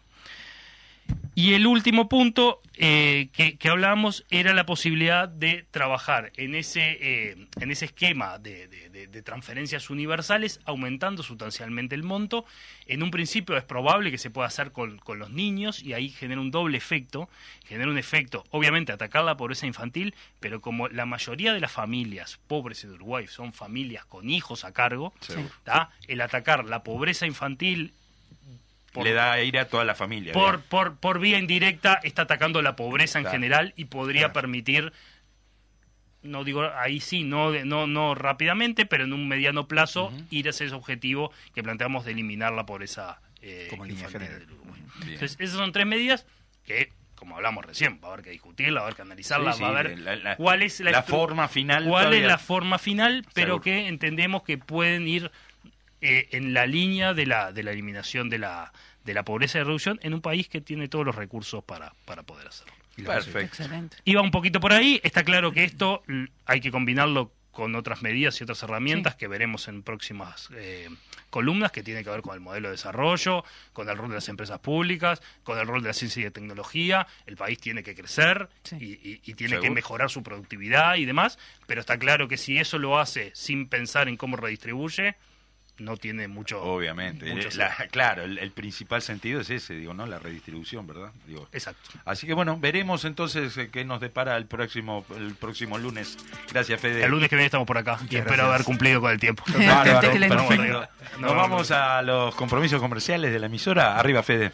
[1.35, 6.97] Y el último punto eh, que, que hablábamos era la posibilidad de trabajar en ese,
[6.99, 12.43] eh, en ese esquema de, de- de- de transferencias universales, aumentando sustancialmente el monto.
[12.87, 16.09] En un principio es probable que se pueda hacer con, con los niños y ahí
[16.09, 17.29] genera un doble efecto.
[17.67, 22.39] Genera un efecto, obviamente, atacar la pobreza infantil, pero como la mayoría de las familias
[22.47, 25.13] pobres en Uruguay son familias con hijos a cargo,
[26.07, 27.93] el atacar la pobreza infantil
[28.97, 30.33] por- le da aire a toda la familia.
[30.33, 34.33] por, por, por vía indirecta está atacando la pobreza en general y podría Claro.
[34.33, 34.93] permitir,
[36.23, 40.65] no digo ahí sí, no, no, no rápidamente, pero en un mediano plazo ir hacia
[40.65, 44.39] ese objetivo que planteamos de eliminar la pobreza eh, Como línea general.
[44.39, 44.81] del Uruguay.
[44.99, 45.13] Bien.
[45.13, 46.25] Entonces, esas son tres medidas
[46.65, 49.61] que, como hablamos recién, va a haber que discutirla, va a haber que analizarla, Sí,
[49.61, 52.21] va a la- la- cuál es la, forma final cuál todavía.
[52.21, 53.61] es la forma final, pero Seguro.
[53.63, 55.31] que entendemos que pueden ir
[56.01, 58.71] eh, en la línea de la, de la eliminación de la,
[59.07, 62.21] de la pobreza y reducción en un país que tiene todos los recursos para, para
[62.23, 62.73] poder hacerlo.
[63.03, 63.39] Perfecto.
[63.63, 63.97] Excelente.
[64.05, 66.03] Iba un poquito por ahí, está claro que esto
[66.45, 70.89] hay que combinarlo con otras medidas y otras herramientas que veremos en próximas eh,
[71.31, 73.43] columnas que tienen que ver con el modelo de desarrollo,
[73.73, 76.31] con el rol de las empresas públicas, con el rol de la ciencia y de
[76.31, 77.07] tecnología.
[77.25, 78.75] El país tiene que crecer Sí.
[78.79, 82.57] y, y- y tiene que mejorar su productividad y demás, pero está claro que si
[82.59, 85.15] eso lo hace sin pensar en cómo redistribuye,
[85.79, 86.61] no tiene mucho.
[86.61, 87.25] Obviamente.
[87.33, 87.89] mucho Eh, la- sentido.
[87.91, 90.05] claro, el, el principal sentido es ese, digo, ¿no?
[90.05, 91.11] La redistribución, ¿verdad?
[91.25, 91.47] Digo.
[91.51, 91.89] Exacto.
[92.05, 96.17] Así que bueno, veremos entonces eh, qué nos depara el próximo el próximo lunes.
[96.51, 97.03] Gracias, Fede.
[97.03, 99.43] El lunes que viene estamos por acá y espero haber cumplido con el tiempo.
[99.51, 100.87] Perfecto.
[101.19, 103.97] Nos vamos a los compromisos comerciales de la emisora.
[103.99, 104.51] Arriba, Fede.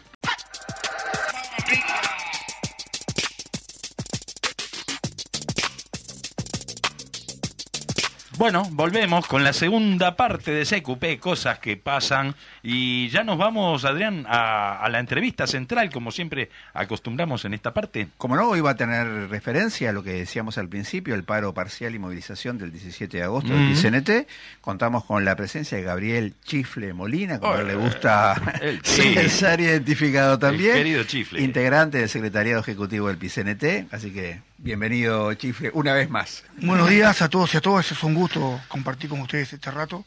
[8.36, 12.34] Bueno, volvemos con la segunda parte de CQP, cosas que pasan.
[12.64, 17.72] Y ya nos vamos, Adrián, a, a la entrevista central, como siempre acostumbramos en esta
[17.72, 18.08] parte.
[18.18, 21.54] Como no, hoy va a tener referencia a lo que decíamos al principio, el paro
[21.54, 23.72] parcial y movilización del 17 de agosto del.
[23.72, 24.28] PCNT.
[24.60, 28.80] Contamos con la presencia de Gabriel Chifle Molina, como él le gusta el
[29.30, 30.74] ser identificado también.
[30.74, 31.40] querido Chifle.
[31.40, 33.92] Integrante del Secretariado Ejecutivo del PCNT.
[33.92, 36.42] Así que bienvenido, Chifle, una vez más.
[36.56, 40.06] Buenos días a todos y a todas, es un gusto compartir con ustedes este rato.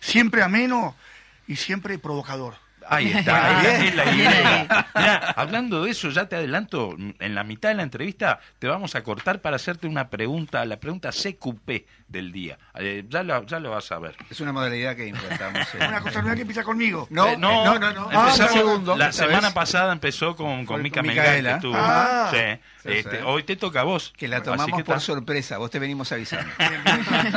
[0.00, 0.96] Siempre ameno
[1.46, 2.56] y siempre provocador.
[2.88, 4.86] Ahí está, Bien, ahí es la idea.
[4.94, 8.94] Mirá, hablando de eso, ya te adelanto, en la mitad de la entrevista te vamos
[8.94, 12.58] a cortar para hacerte una pregunta, la pregunta CQP del día.
[12.74, 14.16] Eh, ya, lo, ya lo vas a ver.
[14.30, 15.66] Es una modalidad que implantamos.
[15.74, 17.06] en- Una cosa nueva que empieza conmigo.
[17.10, 18.08] No, Eh, no, no, no, no.
[18.12, 18.96] Ah, empezamos- segundo.
[18.96, 19.52] la semana vez.
[19.52, 21.58] pasada empezó con, con Con- Mica que.
[21.74, 22.28] Ah.
[22.32, 22.38] Sí.
[22.82, 23.22] Sí, Este, sí.
[23.24, 24.12] Hoy te toca a vos.
[24.16, 26.50] Que la tomamos que por está- sorpresa, vos te venimos avisando.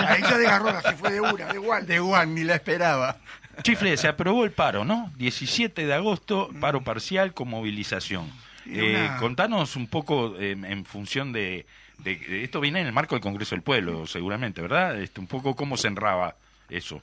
[0.07, 1.85] Ahí ya de garrona, se fue de una, de igual.
[1.87, 3.17] De Juan, ni la esperaba.
[3.63, 5.11] Chifle, se aprobó el paro, ¿no?
[5.17, 8.31] 17 de agosto, paro parcial con movilización.
[8.65, 11.65] Eh, una- contanos un poco eh, en función de,
[12.05, 14.99] Esto viene en el marco del Congreso del Pueblo, seguramente, ¿verdad?
[15.01, 16.35] Este, un poco cómo se enraba
[16.69, 17.01] eso.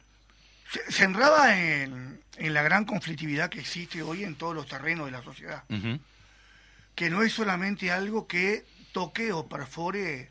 [0.70, 5.06] Se, se enraba en, en la gran conflictividad que existe hoy en todos los terrenos
[5.06, 5.64] de la sociedad.
[6.94, 10.30] Que no es solamente algo que toque o perfore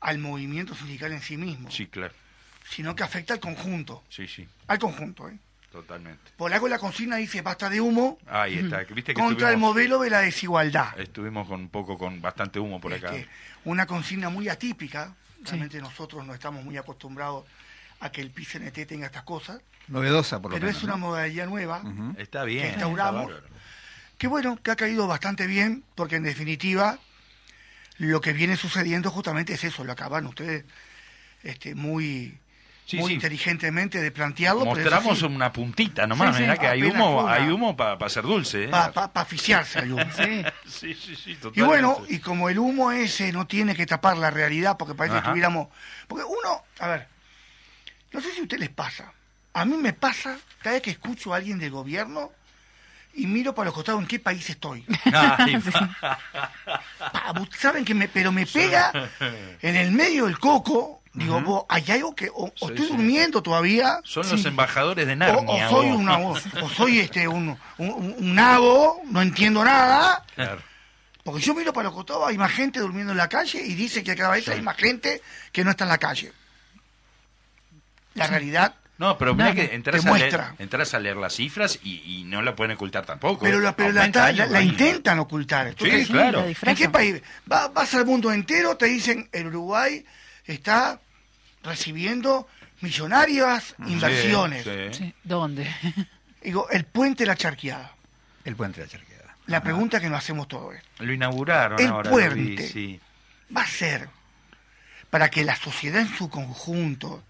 [0.00, 2.12] al movimiento sindical en sí mismo, Sí, claro.
[2.68, 4.02] sino que afecta al conjunto.
[4.08, 5.38] Sí, sí, Al conjunto, ¿eh?
[5.72, 6.30] Totalmente.
[6.36, 8.84] Por algo la consigna dice basta de humo Ahí está.
[8.84, 10.98] Viste que contra el modelo de la desigualdad.
[11.00, 13.14] estuvimos con un poco con bastante humo por acá.
[13.16, 13.28] Este,
[13.64, 15.14] una consigna muy atípica.
[15.44, 17.44] Realmente nosotros no estamos muy acostumbrados
[17.98, 20.78] a que el PCNT tenga estas cosas, Novedosa, por lo pero menos.
[20.78, 20.98] es una ¿no?
[20.98, 21.82] modalidad nueva.
[22.16, 22.62] Está bien.
[22.62, 23.26] que está instauramos.
[23.26, 23.46] bárbaro.
[24.18, 26.98] que bueno, que ha caído bastante bien, porque en definitiva
[27.98, 30.64] lo que viene sucediendo justamente es eso, lo acaban ustedes
[31.42, 32.38] este, muy,
[32.84, 33.14] Sí, muy sí.
[33.14, 34.64] inteligentemente de plantearlo.
[34.64, 37.32] pero es Mostramos una puntita nomás, Sí, mirá que hay humo, una.
[37.34, 38.64] hay humo para ser dulce.
[38.64, 38.68] ¿eh?
[38.68, 40.04] para aficiarse al humo.
[40.16, 40.42] Sí.
[40.66, 41.62] Sí, sí, sí, Y totalmente.
[41.62, 45.22] bueno, y como el humo ese no tiene que tapar la realidad, porque parece Ajá.
[45.22, 45.68] que estuviéramos...
[46.08, 47.08] Porque uno, a ver,
[48.10, 49.12] no sé si a ustedes les pasa,
[49.54, 52.32] a mí me pasa cada vez que escucho a alguien del gobierno
[53.14, 54.84] y miro para los costados en qué país estoy.
[55.12, 55.56] Ay,
[57.12, 58.90] Pa, saben que me, pero me pega
[59.60, 62.86] en el medio del coco, digo, vos, hay algo que, o, o estoy sí.
[62.92, 65.68] durmiendo todavía, Son los embajadores de o, Narnia.
[65.68, 65.96] o soy vos.
[65.98, 70.62] una, o, o soy este un, un, un- nabo, no entiendo nada, Claro.
[71.24, 74.02] porque yo miro para los costados, hay más gente durmiendo en la calle y dice
[74.02, 75.20] que cada vez hay más gente
[75.52, 76.32] que no está en la calle.
[78.14, 79.56] La realidad, No, pero mirá Nada.
[79.68, 80.54] que entras Te a, leer, muestra.
[80.58, 83.40] entras a leer las cifras y, y no la pueden ocultar tampoco.
[83.44, 85.74] pero la, pero la, la- la intentan ocultar.
[85.78, 86.44] Sí, claro.
[86.46, 87.20] ¿En qué país?
[87.50, 90.04] Va- vas al mundo entero, te dicen el Uruguay
[90.46, 91.00] está
[91.62, 92.48] recibiendo
[92.80, 94.64] millonarias inversiones.
[94.64, 95.04] Sí, sí.
[95.04, 95.14] Sí.
[95.24, 95.70] ¿Dónde?
[96.42, 97.92] Digo, el puente de la charqueada.
[98.44, 99.36] El puente de la charqueada.
[99.46, 102.10] La pregunta que nos hacemos todo es, Lo inauguraron El ahora.
[102.10, 102.22] lo vi,
[102.56, 102.68] puente.
[102.68, 103.00] sí.
[103.54, 104.08] ¿va a ser
[105.10, 107.22] para que la sociedad en su conjunto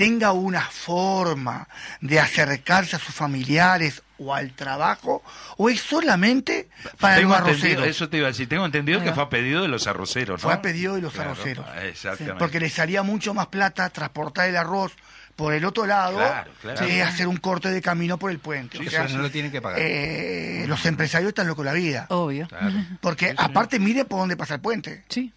[0.00, 1.68] tenga una forma
[2.00, 5.22] de acercarse a sus familiares o al trabajo,
[5.58, 7.86] o es solamente para Tengo los arroceros?
[7.86, 8.48] eso te iba a decir.
[8.48, 10.48] Tengo entendido que fue a pedido de los arroceros, ¿no?
[10.48, 11.66] Fue a pedido de los Claro, arroceros.
[11.82, 12.38] Exactamente.
[12.38, 14.92] Porque les salía mucho más plata transportar el arroz
[15.36, 16.86] por el otro lado Claro, claro.
[16.86, 18.78] que hacer un corte de camino por el puente.
[18.78, 19.80] Sí, o sea, eso no lo tienen que pagar.
[19.82, 22.06] eh, los empresarios están locos la vida.
[22.08, 22.48] Obvio.
[22.48, 22.72] Claro.
[23.02, 25.04] Porque aparte mire por dónde pasa el puente.
[25.10, 25.30] Sí.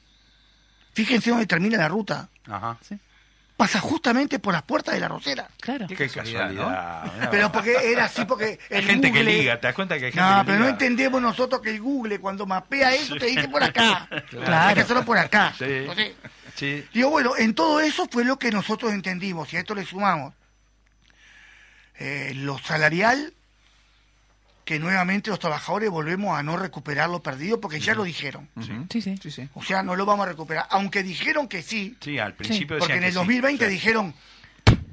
[0.93, 2.29] Fíjense dónde termina la ruta.
[2.49, 2.77] Ajá.
[3.55, 5.47] Pasa justamente por las puertas de la rosera.
[5.61, 5.85] Claro.
[5.87, 7.29] Qué casualidad.
[7.29, 10.05] Pero porque era así, porque Hay el gente que Google- liga, ¿te das cuenta que
[10.07, 10.71] hay gente No, que pero no liga?
[10.71, 14.07] entendemos nosotros que el Google cuando mapea eso te dice por acá.
[14.29, 14.55] Claro.
[14.69, 15.53] Hay que hacerlo por acá.
[15.57, 15.65] Sí.
[15.65, 16.13] Entonces,
[16.55, 16.85] Sí.
[16.93, 20.33] Digo, bueno, en todo eso fue lo que nosotros entendimos, y a esto le sumamos
[21.99, 23.33] eh, lo salarial,
[24.65, 28.49] que nuevamente los trabajadores volvemos a no recuperar lo perdido, porque ya lo dijeron.
[28.55, 28.85] Ujú.
[28.89, 29.15] Sí, sí.
[29.21, 29.49] Sí, sí.
[29.53, 32.93] O sea, no lo vamos a recuperar, aunque dijeron que sí, Sí, al principio porque
[32.95, 33.15] en el sí.
[33.15, 33.71] 2020 Sí.
[33.71, 34.13] dijeron,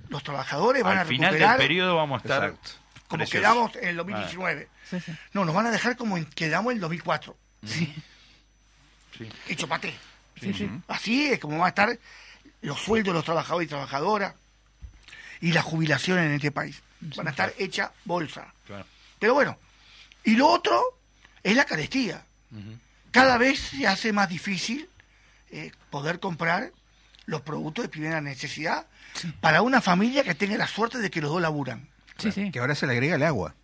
[0.09, 2.71] los trabajadores van Al a final del recuperar periodo vamos a estar Exacto.
[3.07, 4.69] como quedamos en el 2019.
[4.89, 5.13] Sí, sí.
[5.33, 7.37] No, nos van a dejar como en- quedamos en el 2004.
[7.65, 7.95] Sí.
[9.17, 9.29] Sí.
[9.49, 9.95] Hecho pate.
[10.41, 10.69] Sí, sí.
[10.89, 11.99] Así es como van a estar
[12.63, 14.35] los sueldos de los trabajadores y trabajadoras
[15.41, 16.83] y las jubilaciones en este país.
[17.17, 18.53] Van a estar hechas bolsa.
[18.67, 18.85] Claro.
[19.21, 19.57] Pero bueno,
[20.25, 20.83] y lo otro
[21.45, 22.25] es la carestía.
[23.13, 24.89] Cada vez se hace más difícil
[25.53, 26.73] eh, poder comprar
[27.27, 28.87] los productos de primera necesidad
[29.41, 31.89] para una familia que tenga la suerte de que los dos laburan.
[32.19, 32.51] Sí, sí.
[32.51, 33.55] Que ahora se le agrega el agua.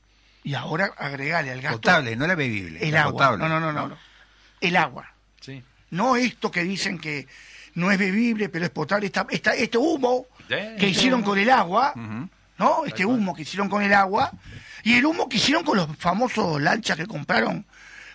[0.45, 2.81] Y ahora agregarle al gasto Potable, no la bebible.
[2.87, 3.13] el la agua.
[3.13, 3.39] potable.
[3.39, 3.99] No, no, no, no, no.
[4.61, 5.13] El agua.
[5.41, 5.63] Sí.
[5.91, 7.27] No esto que dicen que
[7.75, 9.07] no es bebible, pero es potable.
[9.07, 12.29] Esta, esta- este humo que hicieron con el agua, Ujú.
[12.59, 12.85] ¿No?
[12.87, 14.31] Este humo que hicieron con el agua
[14.83, 17.67] y el humo que hicieron con los famosos lanchas que compraron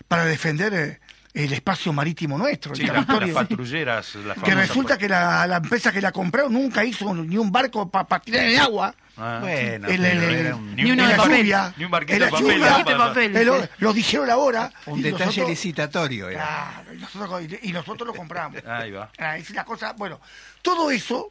[0.08, 1.00] para defender eh,
[1.34, 3.34] el espacio marítimo nuestro, Sí, el las, las territorio.
[3.34, 4.14] patrulleras.
[4.16, 7.90] las que resulta que la, la empresa que la compró nunca hizo ni un barco
[7.90, 8.94] para tirar en el agua.
[9.16, 11.36] Ah, Bueno, El- pero el- era un, Ni Ni un- la papel.
[11.38, 13.36] lluvia, Ni un barquito en la de papel, lluvia, papel.
[13.36, 14.72] eh, lo, dijeron ahora.
[14.86, 16.28] un y detalle nosotros- licitatorio.
[16.30, 16.40] era.
[16.84, 18.62] Claro, y nosotros, y nosotros lo compramos.
[18.66, 19.10] Ahí va.
[19.18, 20.18] Ah, es la cosa, bueno,
[20.62, 21.30] todo eso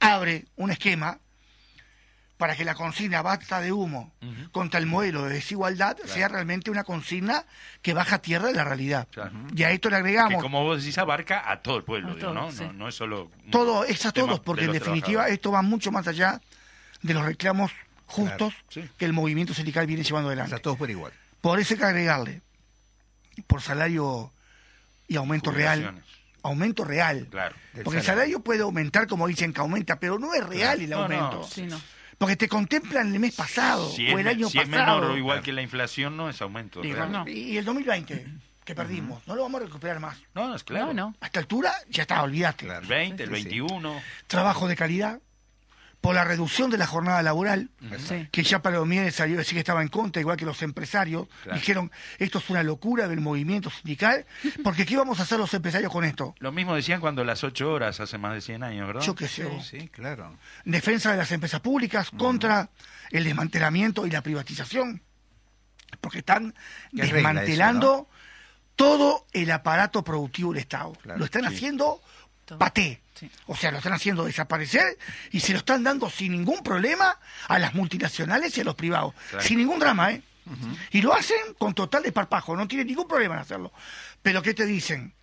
[0.00, 1.18] abre un esquema
[2.40, 4.12] para que la consigna basta de humo
[4.50, 7.44] contra el modelo de desigualdad sea realmente una consigna
[7.82, 9.06] que baja a tierra de la realidad.
[9.12, 9.30] Claro.
[9.54, 12.32] Y a esto le Que agregamos como vos decís, abarca a todo el pueblo, digo,
[12.32, 12.50] ¿no?
[12.50, 12.64] sí.
[12.64, 12.72] ¿no?
[12.72, 13.30] No es solo...
[13.50, 16.40] todo, es a todos, de porque en definitiva esto va mucho más allá
[17.02, 17.70] de los reclamos
[18.06, 18.88] justos sí.
[18.96, 20.50] que el movimiento sindical viene llevando O adelante.
[20.50, 21.12] sea, todos por igual.
[21.42, 22.40] Por eso hay que agregarle,
[23.46, 24.32] por salario
[25.08, 26.02] y aumento real,
[26.42, 27.28] aumento real.
[27.30, 27.54] Claro.
[27.84, 28.40] Porque el salario.
[28.40, 31.44] puede aumentar como dicen que aumenta, pero no es real el No, no, aumento.
[31.44, 31.78] Sí, no.
[32.20, 34.98] Porque te contemplan el mes pasado Si o es, el año si es pasado.
[35.00, 36.84] menor o igual que la inflación, no es aumento.
[36.84, 37.26] Y, no.
[37.26, 38.26] y el 2020
[38.62, 40.18] que perdimos, no lo vamos a recuperar más.
[40.34, 40.88] No, es claro.
[40.88, 41.14] No, no.
[41.22, 42.66] A esta altura ya está, olvídate.
[42.68, 43.42] El 20, el Sí, sí.
[43.44, 44.02] 21.
[44.26, 45.18] Trabajo de calidad,
[46.00, 47.68] por la reducción de la jornada laboral,
[48.08, 48.26] Sí.
[48.32, 51.28] que ya para Mieres salió a decir que estaba en contra, igual que los empresarios.
[51.42, 51.58] Claro.
[51.58, 54.24] Dijeron, esto es una locura del movimiento sindical,
[54.64, 56.34] porque ¿qué vamos a hacer los empresarios con esto?
[56.38, 59.02] Lo mismo decían cuando las 8 horas, hace más de 100 años, ¿verdad?
[59.02, 59.46] Yo qué sé.
[59.62, 60.36] Sí, claro.
[60.64, 62.70] defensa de las empresas públicas contra
[63.10, 65.02] el desmantelamiento y la privatización,
[66.00, 66.54] porque están
[66.92, 68.08] desmantelando
[68.76, 70.92] todo el aparato productivo del Estado.
[71.02, 71.48] Claro, lo están sí.
[71.48, 72.00] haciendo
[72.46, 72.58] Todo.
[72.58, 73.02] paté.
[73.20, 73.30] Sí.
[73.46, 74.98] O sea, lo están haciendo desaparecer
[75.30, 77.18] y se lo están dando sin ningún problema
[77.48, 79.14] a las multinacionales y a los privados.
[79.28, 79.44] Claro.
[79.46, 80.22] Sin ningún drama, ¿eh?
[80.90, 83.72] Y lo hacen con total desparpajo, no tienen ningún problema en hacerlo.
[84.22, 85.14] Pero ¿qué te dicen?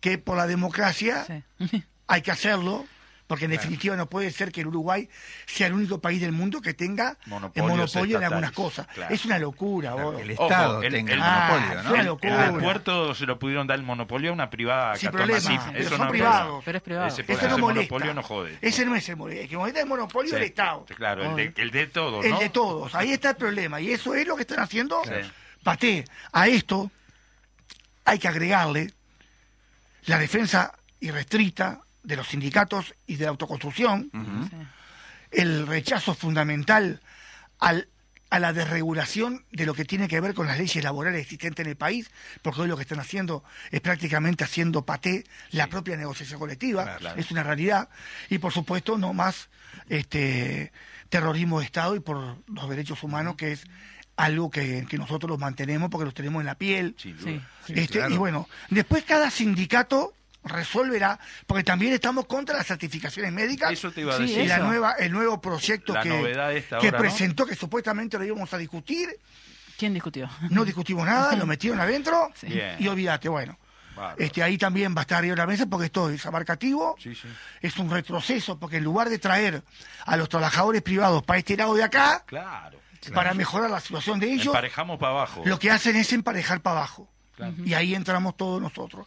[0.00, 1.26] Que por la democracia
[1.60, 1.84] Sí.
[2.08, 2.86] hay que hacerlo,
[3.30, 5.08] porque en definitiva no puede ser que el Uruguay
[5.46, 8.88] sea el único país del mundo que tenga el Monopolios monopolio en algunas cosas.
[8.88, 9.14] claro.
[9.14, 10.20] Es una locura, Claro, vos.
[10.20, 11.90] el Ojo, Estado el- tenga el- el, Ah, monopolio, es ¿no?
[11.92, 12.46] una locura.
[12.46, 14.96] el puerto se lo pudieron dar el monopolio a una privada.
[14.96, 15.62] Sin problema, Masif.
[15.68, 16.62] pero Eso son no privados.
[16.64, 17.06] Pero es privado.
[17.06, 17.92] Ese, Eso ese no molesta.
[17.94, 18.58] monopolio no jode.
[18.60, 19.42] Ese no es el monopolio.
[19.42, 20.84] El que molesta es el monopolio Sí, del Estado.
[20.96, 22.40] Claro, el de, el de todos, El ¿no?
[22.40, 22.94] de todos.
[22.96, 23.80] Ahí está el problema.
[23.80, 25.00] Y eso es lo que están haciendo.
[25.04, 25.12] Sí.
[25.62, 26.04] Paté.
[26.32, 26.90] A esto
[28.04, 28.92] hay que agregarle
[30.06, 34.10] la defensa irrestricta de los sindicatos y de la autoconstrucción,
[35.30, 37.00] el rechazo fundamental
[37.58, 37.88] al,
[38.30, 41.70] a la desregulación de lo que tiene que ver con las leyes laborales existentes en
[41.70, 42.10] el país,
[42.42, 46.98] porque hoy lo que están haciendo es prácticamente haciendo paté la propia negociación colectiva, Claro,
[47.00, 47.20] claro.
[47.20, 47.88] es una realidad,
[48.28, 49.48] y por supuesto no más
[49.88, 50.72] este
[51.08, 53.64] terrorismo de Estado y por los derechos humanos, que es
[54.16, 56.94] algo que, que nosotros los mantenemos porque los tenemos en la piel.
[56.98, 57.14] Sí.
[57.68, 58.14] Este, claro.
[58.14, 60.12] Y bueno, después cada sindicato
[60.44, 64.38] resolverá, porque también estamos contra las certificaciones médicas Eso te iba a decir.
[64.40, 64.64] y la eso.
[64.64, 67.02] nueva, el nuevo proyecto La que, novedad esta que ahora, ¿no?
[67.02, 69.08] presentó, que supuestamente lo íbamos a discutir,
[69.78, 70.28] ¿Quién discutió?
[70.50, 72.48] no discutimos nada, lo metieron adentro Sí.
[72.78, 73.58] Y olvídate, bueno.
[73.96, 74.16] Bárbaro.
[74.18, 77.14] Este, ahí también va a estar arriba de la mesa porque esto es abarcativo, Sí,
[77.14, 77.28] sí.
[77.60, 79.62] es un retroceso, porque en lugar de traer
[80.06, 82.78] a los trabajadores privados para este lado de acá, Claro.
[83.12, 85.42] para mejorar la situación de ellos, Emparejamos para abajo.
[85.44, 87.10] lo que hacen es emparejar para abajo.
[87.48, 87.64] Claro.
[87.64, 89.06] Y ahí entramos todos nosotros.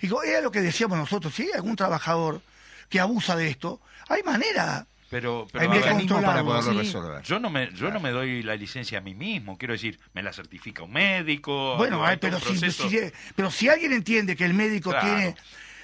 [0.00, 2.40] Digo, era lo que decíamos nosotros, si hay algún trabajador
[2.88, 4.86] que abusa de esto, hay manera.
[5.10, 6.78] Pero, pero Hay mecanismos para poderlo sí.
[6.80, 7.22] resolver.
[7.22, 9.56] yo no me yo no me doy la licencia a mí mismo.
[9.56, 11.76] Quiero decir, me la certifica un médico.
[11.78, 12.60] Bueno, hay pero, si,
[13.34, 15.06] pero si alguien entiende que el médico Claro.
[15.06, 15.34] tiene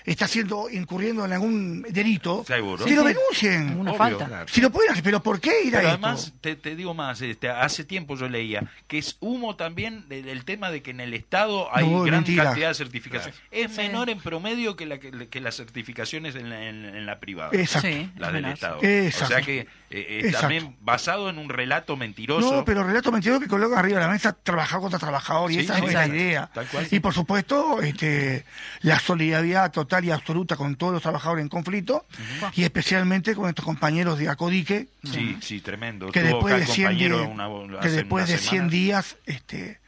[0.05, 2.85] está haciendo incurriendo en algún delito, Seguro.
[2.85, 3.79] que Sí, lo denuncien.
[3.79, 3.99] Una Obvio.
[3.99, 4.27] falta.
[4.27, 4.47] Claro.
[4.49, 6.07] Si lo pueden hacer, pero ¿por qué ir a Pero esto?
[6.07, 10.29] además, te, te digo más, este, hace tiempo yo leía que es humo también del,
[10.29, 12.45] el tema de que en el Estado hay No, gran mentira.
[12.45, 13.41] cantidad de certificaciones.
[13.51, 13.79] Es Sí.
[13.79, 17.51] menor en promedio que, la, que, que las certificaciones en la, en, en la privada.
[17.55, 17.89] Exacto.
[17.89, 18.55] Sí, Las es del menor.
[18.55, 18.79] Estado.
[18.83, 19.25] Exacto.
[19.25, 19.67] O sea que
[20.01, 20.41] eh, Exacto.
[20.41, 22.53] también basado en un relato mentiroso.
[22.53, 25.61] No, pero relato mentiroso que coloca arriba de la mesa trabajar contra trabajador y Sí,
[25.61, 26.51] esa sí, no es la idea.
[26.53, 26.87] Tal cual.
[26.91, 28.45] Y por supuesto, este,
[28.83, 32.07] la solidaridad total y absoluta con todos los trabajadores en conflicto
[32.55, 36.11] y especialmente con estos compañeros de Acodique Sí, sí, tremendo.
[36.11, 38.73] que Tuvo después de el 100 compañero días, una- que después de unas 100 semanas.
[38.73, 39.81] días este,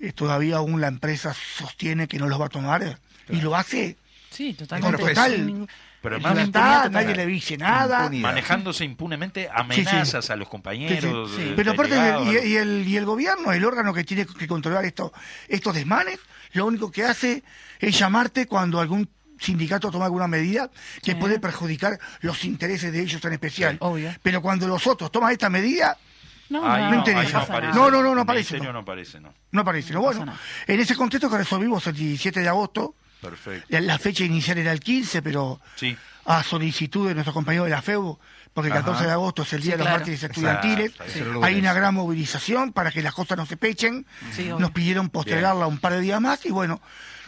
[0.00, 2.96] eh, todavía aún la empresa sostiene que no los va a tomar eh,
[3.30, 3.96] y lo hace
[4.30, 4.98] Sí, con totalmente.
[5.08, 5.68] total
[6.02, 8.00] Pero además- nadie le dice nada.
[8.00, 8.28] Impunidad.
[8.28, 10.50] manejándose impunemente amenazas a los Sí, sí.
[10.50, 11.30] compañeros.
[11.36, 11.42] Sí.
[11.42, 11.94] eh, Pero aparte,
[12.24, 15.12] y, y el, y el gobierno, el órgano que tiene que controlar esto,
[15.48, 16.18] estos desmanes,
[16.54, 17.42] lo único que hace
[17.78, 20.70] es llamarte cuando algún sindicato toma alguna medida
[21.02, 21.14] que Sí.
[21.16, 23.76] puede perjudicar los intereses de ellos en especial.
[23.80, 24.14] Obvio.
[24.22, 25.96] Pero cuando los otros toman esta medida,
[26.48, 27.40] No, Ahí no, no no, interesa.
[27.40, 27.74] aparece.
[27.74, 28.72] No, no, no, aparece, no.
[28.74, 29.32] no aparece, no.
[29.52, 29.92] no aparece.
[29.94, 30.34] No bueno,
[30.66, 33.66] en ese contexto que resolvimos el 17 de agosto, Perfecto.
[33.70, 35.96] La, la fecha inicial era el 15, pero Sí.
[36.26, 38.18] a solicitud de nuestro compañero de la FEU,
[38.52, 38.82] porque el Ajá.
[38.84, 39.98] 14 de agosto es el Día Sí, de los claro.
[39.98, 44.42] Mártires Estudiantiles, el hay una gran movilización para que las cosas no se pechen, Sí,
[44.42, 44.58] obvio.
[44.58, 46.80] nos pidieron postergarla un par de días más y bueno,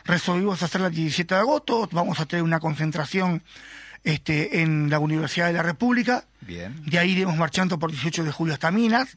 [0.05, 3.43] resolvimos hacerla el 17 de agosto, vamos a tener una concentración
[4.03, 6.75] este, en la Universidad de la República, Bien.
[6.85, 9.17] de ahí iremos marchando por 18 de julio hasta Minas,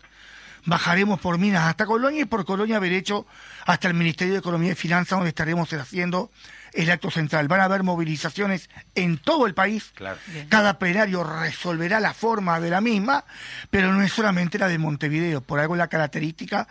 [0.65, 3.25] bajaremos por Minas hasta Colonia y por Colonia derecho
[3.65, 6.31] hasta el Ministerio de Economía y Finanzas donde estaremos haciendo
[6.77, 7.47] el acto central.
[7.47, 9.91] Van a haber movilizaciones en todo el país.
[9.95, 10.19] Claro.
[10.47, 13.25] Cada plenario resolverá la forma de la misma,
[13.71, 15.41] pero no es solamente la de Montevideo.
[15.41, 16.67] Por algo la característica,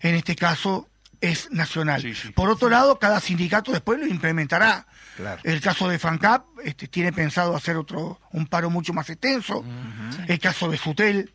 [0.00, 0.88] en este caso,
[1.20, 2.00] es nacional.
[2.00, 2.30] Sí, sí.
[2.30, 4.86] Por otro lado, cada sindicato después lo implementará.
[5.16, 5.40] Claro.
[5.42, 9.64] El caso de FANCAP este, tiene pensado hacer otro un paro mucho más extenso.
[10.28, 11.32] El caso de Sutel,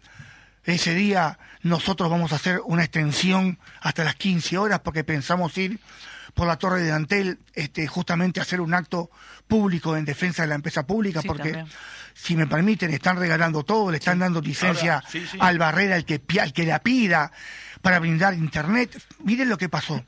[0.64, 5.82] ese día nosotros vamos a hacer una extensión hasta las 15 horas porque pensamos ir
[6.34, 9.10] por la Torre de Antel este, justamente hacer un acto
[9.48, 11.68] público en defensa de la empresa pública Sí, porque también.
[12.14, 15.38] si me permiten están regalando todo, le están dando licencia Ahora, sí, sí.
[15.40, 17.32] al barrera al que, al que la pida
[17.82, 19.00] para brindar internet.
[19.20, 20.04] Miren lo que pasó.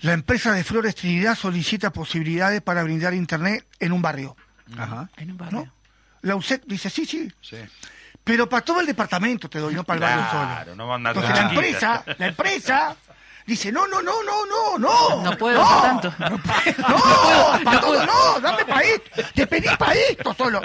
[0.00, 4.36] La empresa de Flores Trinidad solicita posibilidades para brindar internet en un barrio.
[4.76, 5.08] Ajá.
[5.16, 5.58] En un barrio.
[5.64, 5.72] ¿no?
[6.22, 7.56] La USEC dice, sí, sí, Sí.
[8.22, 10.76] pero para todo el departamento te doy, no para el barrio Claro, solo.
[10.76, 12.96] no van a Entonces la empresa, la empresa
[13.46, 15.22] dice, no, no, no, no, no, no.
[15.22, 16.14] No puedo hacer tanto.
[16.18, 16.38] No,
[17.64, 19.22] para todo no, dame para esto.
[19.34, 20.60] Te pedí para esto solo.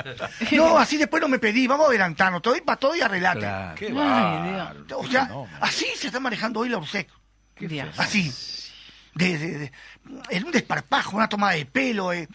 [0.52, 2.42] No, así después no me pedí, vamos a adelantarnos.
[2.42, 3.40] Te doy para todo y arreglate.
[3.42, 3.76] Claro.
[3.76, 5.30] Qué Ay, O sea,
[5.62, 7.10] así se está manejando hoy la URSEC.
[7.98, 8.32] Así.
[9.14, 9.72] De, de- de-
[10.30, 12.14] en un desparpajo, una toma de pelo.
[12.14, 12.28] eh.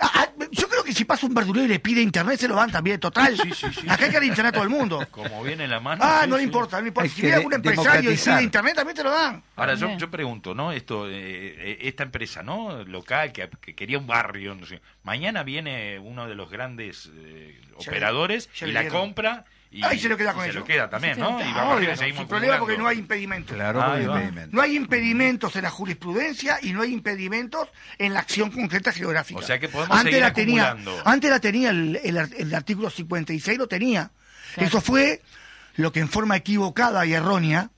[0.00, 2.54] Ah, ah, yo creo que si pasa un verdurero y le pide internet, se lo
[2.56, 3.36] dan también, total.
[3.36, 3.88] Sí, sí, sí.
[3.88, 5.06] Acá hay que dar internet a todo el mundo.
[5.10, 6.02] Como viene la mano.
[6.04, 7.04] Ah, sí, no le importa, no le importa.
[7.08, 9.42] Hay Si viene algún empresario y pide internet, también te lo dan.
[9.56, 10.72] Ahora, yo, yo pregunto, ¿no?
[10.72, 12.82] Esto, eh, eh, esta empresa, ¿no?
[12.84, 14.80] Local, que, que quería un barrio, no sé.
[15.02, 19.00] Mañana viene uno de los grandes eh, operadores ya y la dieron.
[19.00, 20.58] compra y, Ahí se lo queda y con se eso.
[20.60, 21.38] lo queda también, ¿no?
[21.40, 22.82] Y Ah, vamos a seguimos sin problema porque acumulando.
[22.82, 23.54] no hay impedimentos.
[23.56, 24.14] Claro, Ahí va.
[24.16, 24.50] obviamente.
[24.54, 27.68] No hay impedimentos en la jurisprudencia y no hay impedimentos
[27.98, 29.38] en la acción concreta geográfica.
[29.38, 30.76] O sea que podemos seguir la tenía.
[31.04, 34.10] Antes la tenía el, el ar- el artículo 56, lo tenía.
[34.54, 34.68] Claro.
[34.68, 35.22] Eso fue
[35.76, 37.70] lo que en forma equivocada y errónea,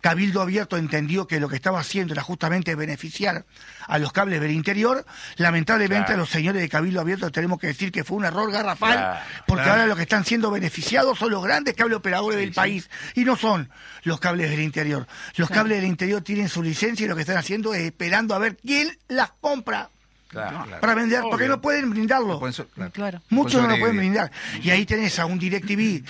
[0.00, 3.44] Cabildo Abierto entendió que lo que estaba haciendo era justamente beneficiar
[3.88, 5.04] a los cables del interior.
[5.36, 6.14] Lamentablemente Claro.
[6.14, 9.20] a los señores de Cabildo Abierto tenemos que decir que fue un error garrafal, Claro,
[9.46, 9.72] porque claro.
[9.72, 13.36] ahora los que están siendo beneficiados son los grandes cable operadores del país y no
[13.36, 13.68] son
[14.04, 15.06] los cables del interior.
[15.36, 18.38] Los cables del interior tienen su licencia y lo que están haciendo es esperando a
[18.38, 19.90] ver quién las compra
[20.28, 20.64] Claro.
[20.64, 20.80] Claro.
[20.80, 21.30] para vender, Obvio.
[21.30, 22.34] porque no pueden brindarlo.
[22.34, 22.90] No pueden so- claro.
[22.92, 23.22] Claro.
[23.30, 24.30] Muchos no lo pueden brindar.
[24.60, 26.02] Y ahí tenés a un DirecTV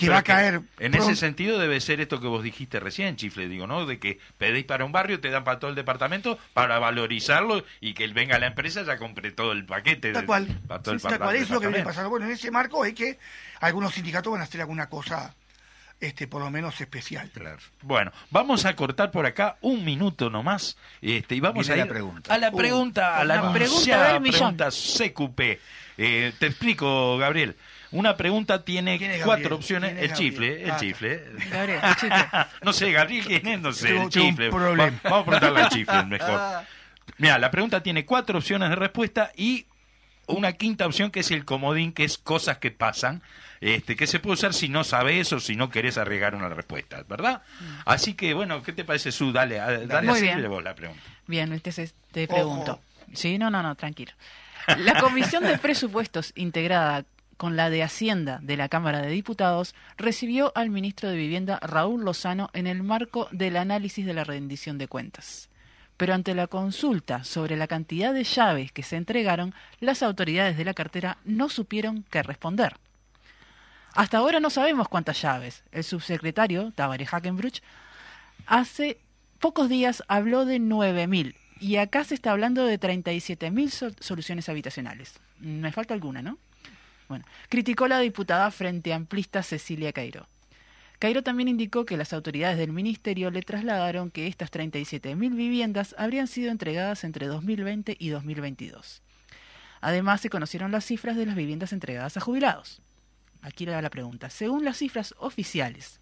[0.00, 0.54] que Pero va a caer.
[0.78, 0.98] En pronto.
[1.10, 3.86] ese sentido debe ser esto que vos dijiste recién, Chifle, digo, ¿no?
[3.86, 7.94] De que pedís para un barrio, te dan para todo el departamento para valorizarlo y
[7.94, 10.12] que él venga a la empresa ya compre todo el paquete.
[10.12, 10.46] Tal de- cual.
[10.66, 12.10] Para todo el Tal cual, eso es lo que viene pasando.
[12.10, 13.18] Bueno, en ese marco es que
[13.60, 15.34] algunos sindicatos van a hacer alguna cosa,
[16.00, 17.30] este, por lo menos especial.
[17.82, 21.88] Bueno, vamos a cortar por acá un minuto nomás este, y vamos Viene a la
[21.88, 22.34] ir pregunta.
[22.34, 24.56] a la pregunta, a la la pregunta anunciada del millón.
[24.56, 25.60] pregunta CQP.
[26.02, 27.54] Eh, te explico, Gabriel.
[27.92, 29.52] Una pregunta tiene ¿Quién es cuatro Gabriel?
[29.54, 29.90] opciones.
[29.92, 31.24] ¿Quién es El chifle, el Ah, chifle.
[31.50, 32.16] Gabriel, chifle.
[32.62, 33.60] no sé, Gabriel, ¿quién es?
[33.60, 34.50] No sé, Tengo- el un chifle.
[34.50, 34.84] problema.
[35.04, 36.40] Va- vamos a preguntarle al chifle mejor.
[37.18, 39.66] Mira, la pregunta tiene cuatro opciones de respuesta y
[40.26, 43.20] una quinta opción que es el comodín, que es cosas que pasan,
[43.60, 47.02] este, que se puede usar si no sabes o si no querés arriesgar una respuesta,
[47.08, 47.42] ¿verdad?
[47.84, 49.32] Así que, bueno, ¿qué te parece, Su?
[49.32, 50.48] Dale, a- dale, Muy hacele bien.
[50.48, 51.02] vos la pregunta.
[51.26, 52.34] Bien, este es- te Ojo.
[52.34, 52.80] pregunto.
[53.12, 54.12] Sí, no, no, no, tranquilo.
[54.78, 57.04] La Comisión de Presupuestos, integrada
[57.40, 62.04] con la de Hacienda de la Cámara de Diputados, recibió al ministro de Vivienda Raúl
[62.04, 65.48] Lozano en el marco del análisis de la rendición de cuentas.
[65.96, 70.66] Pero ante la consulta sobre la cantidad de llaves que se entregaron, las autoridades de
[70.66, 72.74] la cartera no supieron qué responder.
[73.94, 75.64] Hasta ahora no sabemos cuántas llaves.
[75.72, 77.62] El subsecretario, Tabaré Hackenbruch,
[78.46, 79.00] hace
[79.38, 85.18] pocos días habló de 9.000 y acá se está hablando de 37.000 sol- soluciones habitacionales.
[85.38, 86.36] Me falta alguna, ¿no?
[87.10, 90.28] Bueno, criticó la diputada frente amplista Cecilia Cairo.
[91.00, 96.28] Cairo también indicó que las autoridades del ministerio le trasladaron que estas 37.000 viviendas habrían
[96.28, 99.02] sido entregadas entre 2020 y 2022.
[99.80, 102.80] Además, se conocieron las cifras de las viviendas entregadas a jubilados.
[103.42, 104.30] Aquí le da la pregunta.
[104.30, 105.98] Según las cifras oficiales,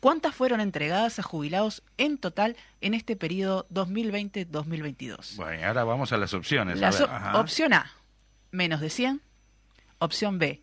[0.00, 5.36] ¿cuántas fueron entregadas a jubilados en total en este periodo 2020-2022?
[5.36, 6.76] Bueno, ahora vamos a las opciones.
[6.76, 7.08] a Las ver.
[7.08, 7.40] op- Ajá.
[7.40, 7.90] opción A,
[8.50, 9.22] menos de 100.
[10.04, 10.62] Opción B,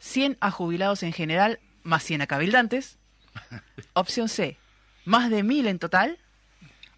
[0.00, 2.98] 100 a jubilados en general, más 100 a cabildantes.
[3.94, 4.58] Opción C,
[5.06, 6.18] más de 1000 en total.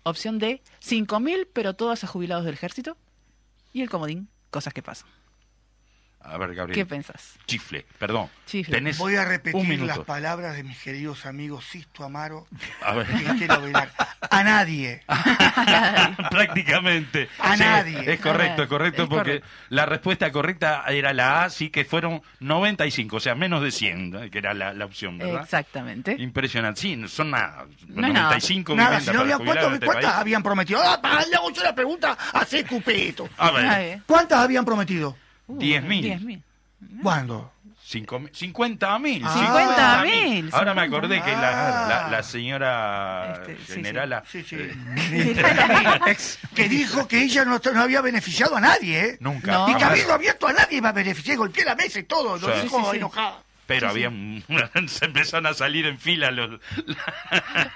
[0.02, 2.96] Opción D, 5.000, pero todas a jubilados del ejército.
[3.72, 5.08] Y el comodín, cosas que pasan.
[6.26, 6.74] A ver, Gabriel.
[6.74, 7.34] ¿Qué pensás?
[7.46, 8.28] Chifle, perdón.
[8.46, 8.76] Chifle.
[8.76, 12.46] Tenés Voy a repetir las palabras de mis queridos amigos Sisto Amaro
[12.82, 13.06] A ver.
[13.10, 13.74] y.
[14.30, 15.02] A nadie.
[16.30, 17.28] Prácticamente.
[17.38, 18.12] A nadie.
[18.12, 19.48] Es correcto, es correcto, Es porque correcto.
[19.68, 24.10] la respuesta correcta era la A, sí que fueron 95, o sea, menos de 100,
[24.10, 24.30] ¿no?
[24.30, 25.42] que era la, la opción, ¿verdad?
[25.42, 26.16] Exactamente.
[26.18, 26.80] Impresionante.
[26.80, 27.66] Sí, no son nada.
[27.88, 28.24] No es nada.
[28.30, 30.20] 95 Nada, viviendas si no para habían, jubilados ¿cuántos- en este ¿cuántas país.
[30.20, 30.80] habían prometido?
[30.82, 32.64] Ah, le hago yo la pregunta a C.
[32.64, 33.28] Cupeto.
[33.36, 34.00] A ver.
[34.06, 35.16] ¿Cuántas habían prometido?
[35.46, 36.20] Uh, 10.000.
[36.20, 36.42] 10.000.
[37.02, 37.50] ¿Cuándo?
[37.86, 39.22] cinco mil- 50 mil.
[39.26, 40.02] Ah.
[40.06, 40.82] 50.000, Ahora me 50.
[40.84, 43.72] acordé que la, la, la señora Este, sí, sí.
[43.74, 44.22] generala.
[44.30, 44.56] Sí, sí.
[44.58, 45.36] eh,
[46.54, 49.16] que dijo que ella no, no había beneficiado a nadie, ¿eh?
[49.20, 49.52] Nunca.
[49.52, 49.68] No.
[49.70, 52.54] Y que habiendo abierto a nadie iba a beneficiar, golpeé la mesa y todo, lo
[52.54, 52.62] Sí.
[52.62, 52.98] dijo Sí,
[53.66, 53.80] sí, sí.
[53.80, 54.44] Pero había un-
[54.88, 56.60] se empezaron a salir en fila los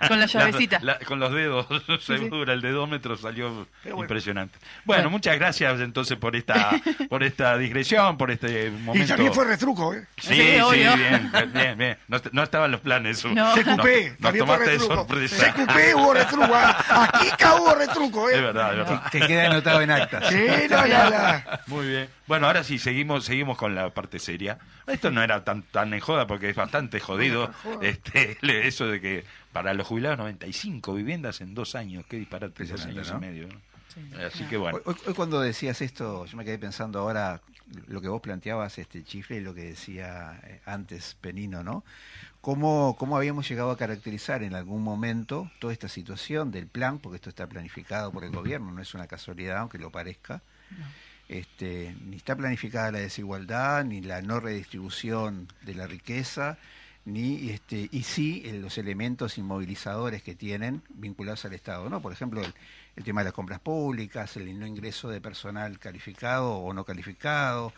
[0.06, 0.78] Con la llavecita.
[0.82, 1.66] la- con los dedos
[2.04, 4.04] seguro el dedómetro salió Pero bueno.
[4.04, 5.10] impresionante bueno, Bueno.
[5.10, 6.70] muchas gracias entonces por esta
[7.08, 10.06] por esta digresión por este momento Y también fue retruco, ¿eh?
[10.18, 13.54] sí Sí, sí bien bien bien no, no estaban los planes No.
[13.54, 16.52] Se cupé, también fue tomaste de sorpresa Se cupé, hubo retruco.
[16.54, 17.08] ah.
[17.14, 17.28] Aquí
[17.58, 18.40] hubo retruco, es ¿eh?
[18.40, 20.28] verdad es verdad Que queda anotado en actas.
[20.28, 21.42] Sí, no, no, no.
[21.66, 22.08] Muy bien.
[22.28, 24.58] Bueno, ahora sí, seguimos seguimos con la parte seria.
[24.86, 27.50] Esto no era tan tan en joda porque es bastante jodido
[27.80, 28.36] este
[28.68, 32.04] eso de que para los jubilados 95 viviendas en dos años.
[32.06, 33.16] Qué disparate, dos años ¿no?
[33.16, 33.48] y medio.
[33.48, 34.24] ¿no?
[34.26, 34.78] Así que bueno.
[34.84, 37.40] Hoy, hoy cuando decías esto, yo me quedé pensando ahora
[37.86, 41.84] lo que vos planteabas, este chifle, y lo que decía eh, antes Penino, ¿no?
[42.40, 47.16] ¿Cómo, ¿Cómo habíamos llegado a caracterizar en algún momento toda esta situación del plan, porque
[47.16, 50.42] esto está planificado por el gobierno, no es una casualidad, aunque lo parezca.
[51.28, 56.58] Este, ni está planificada la desigualdad, ni la no redistribución de la riqueza,
[57.04, 62.00] ni este, y sí los elementos inmovilizadores que tienen vinculados al Estado, ¿no?
[62.00, 62.54] Por ejemplo, el,
[62.96, 67.72] el tema de las compras públicas, el no ingreso de personal calificado o no calificado.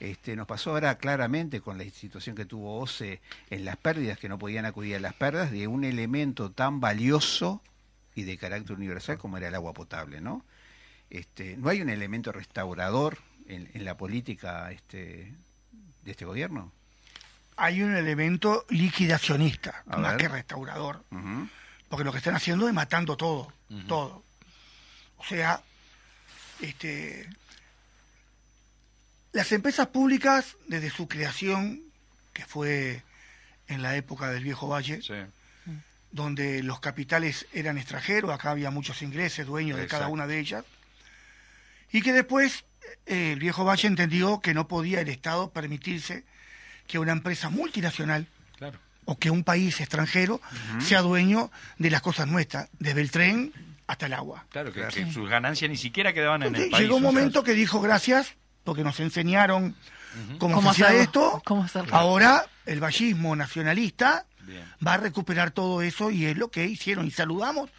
[0.00, 4.28] Este, nos pasó ahora claramente con la situación que tuvo OCE en las pérdidas, que
[4.28, 7.62] no podían acudir a las pérdidas, de un elemento tan valioso
[8.14, 10.44] y de carácter universal como era el agua potable, ¿no?
[11.10, 15.32] Este, ¿No hay un elemento restaurador en, en la política este,
[16.02, 16.72] de este gobierno?
[17.56, 20.20] Hay un elemento liquidacionista, A más ver.
[20.22, 21.04] que restaurador.
[21.88, 23.52] Porque lo que están haciendo es matando todo,
[23.86, 24.24] todo.
[25.18, 25.62] O sea,
[26.60, 27.28] este,
[29.32, 31.80] las empresas públicas, desde su creación,
[32.32, 33.02] que fue
[33.68, 35.14] en la época del Viejo Valle, Sí.
[36.10, 40.64] donde los capitales eran extranjeros, acá había muchos ingleses, dueños de cada una de ellas,
[41.94, 42.64] y que después
[43.06, 46.24] eh, el Viejo Valle entendió que no podía el Estado permitirse
[46.86, 48.26] que una empresa multinacional
[48.58, 48.78] Claro.
[49.06, 50.40] o que un país extranjero
[50.80, 53.52] sea dueño de las cosas nuestras, desde el tren
[53.86, 54.46] hasta el agua.
[54.50, 56.82] Claro, que, que sus ganancias ni siquiera quedaban en el país.
[56.82, 58.34] llegó un momento que dijo gracias,
[58.64, 59.74] porque nos enseñaron
[60.38, 61.42] cómo, ¿Cómo se hacía hacerlo?
[61.44, 61.86] esto.
[61.92, 64.64] Ahora el vallismo nacionalista Bien.
[64.86, 67.06] va a recuperar todo eso y es lo que hicieron.
[67.06, 67.70] Y saludamos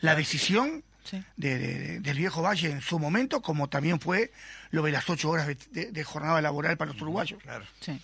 [0.00, 1.22] la decisión Sí.
[1.36, 4.32] de- de- del viejo Valle en su momento, como también fue
[4.70, 7.40] lo de las ocho horas de, de- de jornada laboral para los uruguayos.
[7.80, 8.00] Sí.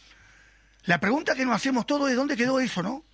[0.85, 3.05] La pregunta que nos hacemos todos es dónde quedó eso, ¿no?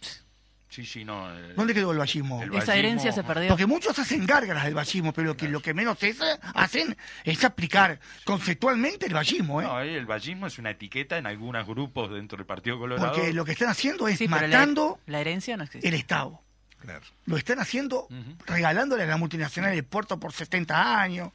[0.71, 1.33] Sí, sí, no.
[1.33, 2.43] eh, ¿Dónde quedó el vallismo?
[2.43, 3.49] El Esa vallismo- herencia se perdió.
[3.49, 6.19] Porque muchos hacen gárgaras del vallismo, pero que lo que menos es-
[6.55, 9.65] hacen es aplicar conceptualmente el vallismo, ¿eh?
[9.65, 13.13] No, eh, el vallismo es una etiqueta en algunos grupos dentro del Partido Colorado.
[13.13, 15.87] Porque lo que están haciendo es Sí, pero la- matando la, herencia no existe.
[15.87, 16.41] el Estado.
[16.85, 17.05] Claro.
[17.27, 18.09] Lo están haciendo
[18.47, 21.31] regalándole a la multinacional el puerto por 70 años.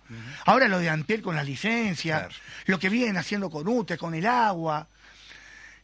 [0.46, 2.20] Ahora lo de Antier con las licencias.
[2.20, 2.36] Claro.
[2.66, 4.88] Lo que vienen haciendo con UTE, con el agua.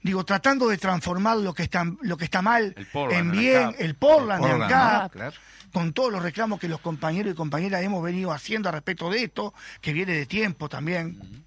[0.03, 3.39] Digo, tratando de transformar lo que está, lo que está mal El Portland en en
[3.41, 5.09] bien, el Portland, de Portland, ANCAP, ¿no?
[5.09, 5.35] Claro.
[5.73, 9.23] con todos los reclamos que los compañeros y compañeras hemos venido haciendo al respecto de
[9.23, 11.43] esto, que viene de tiempo también,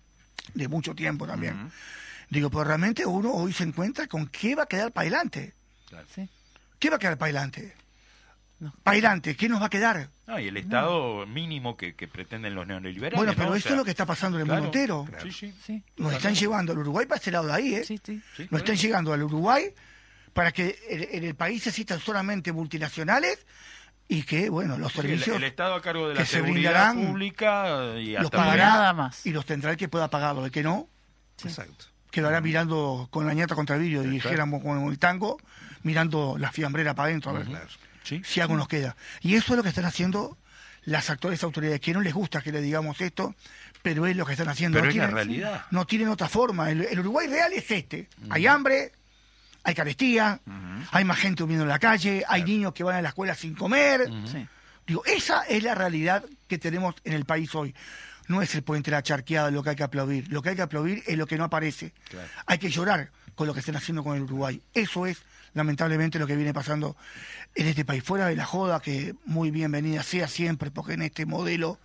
[0.54, 1.70] de mucho tiempo también.
[2.30, 5.54] Digo, pues realmente uno hoy se encuentra con qué va a quedar para adelante.
[6.12, 6.28] Sí.
[6.80, 7.74] ¿Qué va a quedar para adelante?
[8.60, 8.72] No.
[8.82, 10.08] Para adelante, ¿qué nos va a quedar?
[10.26, 13.16] No, y el Estado mínimo que, que pretenden los neoliberales.
[13.16, 13.36] Bueno, ¿no?
[13.38, 15.06] pero O eso sea, es lo que está pasando en el claro, mundo entero.
[15.22, 15.54] Sí, sí.
[15.64, 15.82] Sí.
[15.96, 17.84] Nos están llevando al Uruguay para ese lado de ahí, ¿eh?
[17.84, 18.20] Sí, sí.
[18.36, 19.72] sí, Nos están llegando al Uruguay
[20.32, 23.46] para que en, en el país existan solamente multinacionales
[24.08, 26.38] y que, bueno, los Sí, el, servicios el Estado a cargo de que la se
[26.38, 29.24] seguridad pública y los hasta pagará Nada más.
[29.24, 30.44] y los tendrá el que pueda pagarlo.
[30.44, 30.88] El que no,
[31.44, 31.84] Exacto.
[32.10, 35.38] quedará mirando con la ñata contra el vidrio, dijéramos con el tango,
[35.84, 37.46] mirando la fiambrera para adentro, a ver
[38.08, 38.22] Sí.
[38.24, 38.96] si algo nos queda.
[39.20, 40.38] Y eso es lo que están haciendo
[40.84, 43.34] las actuales autoridades, que no les gusta que le digamos esto,
[43.82, 44.76] pero es lo que están haciendo.
[44.78, 45.66] Pero no es la tienen- realidad.
[45.70, 46.70] No tienen otra forma.
[46.70, 48.08] El, el Uruguay real es este.
[48.30, 48.92] Hay hambre,
[49.64, 50.40] hay carestía,
[50.92, 53.54] hay más gente durmiendo en la calle, hay niños que van a la escuela sin
[53.54, 54.08] comer.
[54.30, 54.46] Sí.
[54.86, 57.74] Digo, esa es la realidad que tenemos en el país hoy.
[58.28, 60.30] No es el puente de la charqueada lo que hay que aplaudir.
[60.32, 61.92] Lo que hay que aplaudir es lo que no aparece.
[62.46, 64.60] Hay que llorar con lo que están haciendo con el Uruguay.
[64.74, 65.18] Eso es,
[65.54, 66.96] lamentablemente, lo que viene pasando
[67.54, 68.02] en este país.
[68.04, 71.78] Fuera de la joda, que muy bienvenida sea siempre, porque en este modelo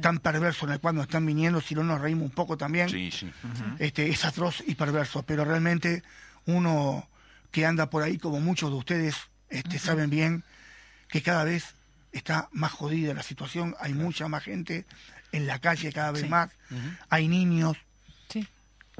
[0.00, 2.88] tan perverso en el cual nos están viniendo, si no nos reímos un poco también,
[2.88, 3.32] Sí, sí.
[3.80, 5.24] este, es atroz y perverso.
[5.24, 6.02] Pero realmente
[6.46, 7.08] uno
[7.50, 9.16] que anda por ahí, como muchos de ustedes
[9.50, 10.44] este, saben bien,
[11.08, 11.74] que cada vez
[12.12, 14.86] está más jodida la situación, hay mucha más gente
[15.32, 16.28] en la calle cada vez Sí.
[16.28, 16.50] más,
[17.08, 17.76] hay niños
[18.28, 18.46] Sí.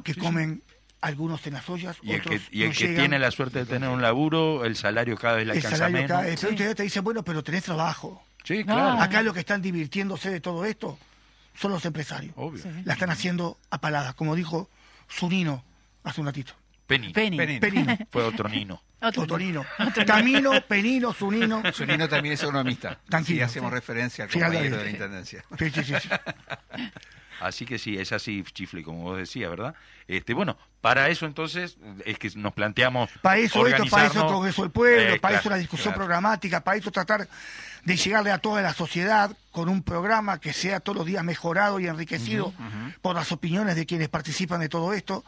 [0.02, 0.62] que comen
[1.00, 3.66] algunos en las ollas, Y el que, y el no que tiene la suerte de
[3.66, 6.08] tener un laburo, el salario cada vez le el alcanza salario menos.
[6.08, 6.54] cada vez- pero Sí.
[6.54, 8.24] ustedes te dicen, bueno, pero tenés trabajo.
[8.44, 9.00] Sí, claro.
[9.00, 10.98] Acá los que están divirtiéndose de todo esto
[11.54, 12.32] son los empresarios.
[12.36, 12.62] Obvio.
[12.62, 12.68] Sí.
[12.84, 14.68] La están haciendo a paladas, como dijo
[15.10, 15.64] Zunino
[16.04, 16.52] hace un ratito.
[16.86, 17.12] Penny.
[17.12, 17.58] Penny.
[17.60, 18.80] Penino, Fue otro Nino.
[19.00, 19.64] Otro- Otorino,
[20.08, 21.62] Camino, Penino, Zunino.
[21.72, 22.98] Zunino también es economista.
[23.08, 23.36] Tranquilo.
[23.38, 24.90] Sí, hacemos referencia al compañero de la.
[24.90, 25.44] Intendencia.
[25.56, 26.08] Sí, sí, sí, sí.
[27.40, 29.74] Así que sí, es así, Chifle, como vos decías, ¿verdad?
[30.06, 34.32] Este, bueno, para eso entonces es que nos planteamos Para eso esto, para eso el.
[34.32, 36.06] Congreso del Pueblo, Eh, para claro, eso la discusión claro.
[36.06, 37.28] programática, para eso tratar
[37.84, 41.80] de llegarle a toda la sociedad con un programa que sea todos los días mejorado
[41.80, 42.52] y enriquecido
[43.02, 45.24] por las opiniones de quienes participan de todo esto.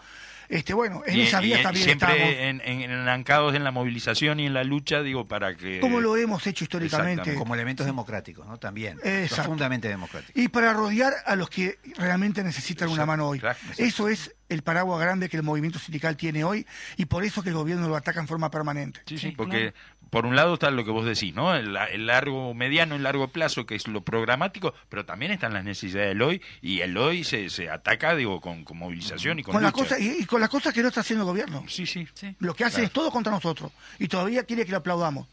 [0.50, 2.64] Este, bueno, en Y- esa vía y también siempre estamos.
[2.66, 5.78] en, en, enancados en la movilización y en la lucha, digo, para que...
[5.78, 7.34] como lo hemos hecho históricamente.
[7.36, 8.58] Como elementos democráticos, ¿no?
[8.58, 8.98] También.
[9.04, 9.36] Exacto.
[9.44, 10.34] Profundamente democráticos.
[10.42, 13.38] Y para rodear a los que realmente necesitan una mano hoy.
[13.38, 13.56] claro.
[13.78, 17.50] Eso es el paraguas grande que el movimiento sindical tiene hoy y por eso que
[17.50, 19.00] el gobierno lo ataca en forma permanente.
[19.06, 19.72] Sí, sí, Sí, porque
[20.10, 21.54] por un lado está lo que vos decís, ¿no?
[21.54, 25.64] El, el largo, mediano y largo plazo, que es lo programático, pero también están las
[25.64, 29.54] necesidades del hoy, y el hoy se, se ataca, digo, con, con movilización y con,
[29.54, 31.64] Con las cosas, y, y con las cosas que no está haciendo el gobierno.
[31.68, 32.34] Sí, sí, Sí.
[32.40, 33.72] Lo que hace es todo contra nosotros.
[33.98, 35.26] Y todavía quiere que lo aplaudamos.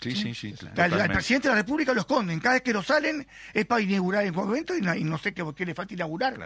[0.00, 2.40] sí, sí, sí, Al, al presidente de la República lo esconden.
[2.40, 5.32] Cada vez que lo salen es para inaugurar el momento y, no- y no sé
[5.32, 6.36] qué, qué le falta inaugurar.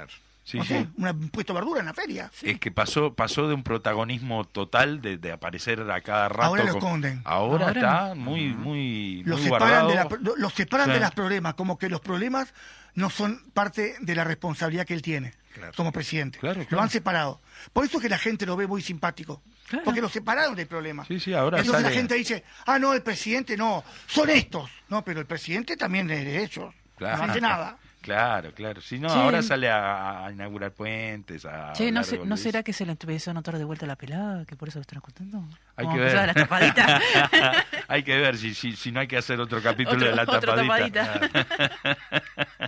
[0.49, 2.30] Sí, una- un puesto de verdura en la feria.
[2.42, 6.42] Es que pasó pasó de un protagonismo total de, de aparecer a cada rato.
[6.44, 7.20] Ahora lo con- esconden.
[7.24, 9.88] Ahora, Ahora está muy, muy, Los muy separan, guardado.
[9.90, 10.92] de, la- lo- los separan Sí.
[10.94, 12.55] de los problemas, como que los problemas
[12.94, 15.72] no son parte de la responsabilidad que él tiene Claro.
[15.76, 16.38] como presidente.
[16.38, 17.40] Claro, Lo han separado.
[17.72, 19.42] Por eso que la gente lo ve muy simpático.
[19.68, 19.84] Claro.
[19.84, 21.05] Porque lo separaron del problema.
[21.05, 24.70] Sí, sí, ahora Entonces la gente dice, ah, no, el presidente no, son estos.
[24.88, 26.74] No, pero el presidente también es de ellos.
[26.96, 27.18] Claro.
[27.26, 27.76] No hace nada.
[28.09, 28.81] Claro, claro.
[28.81, 32.73] Si no, ahora sale a, a inaugurar puentes, a Che, ¿no, se- ¿no será que
[32.73, 34.47] se le empezó a notar de vuelta la pelada?
[34.47, 35.45] Que por eso lo están contando.
[35.77, 36.15] Hay que ver.
[36.27, 37.01] la tapadita.
[37.89, 40.25] hay que ver si, si, si no hay que hacer otro capítulo Otro- de la
[40.41, 41.21] tapadita.
[41.21, 42.68] tapadita.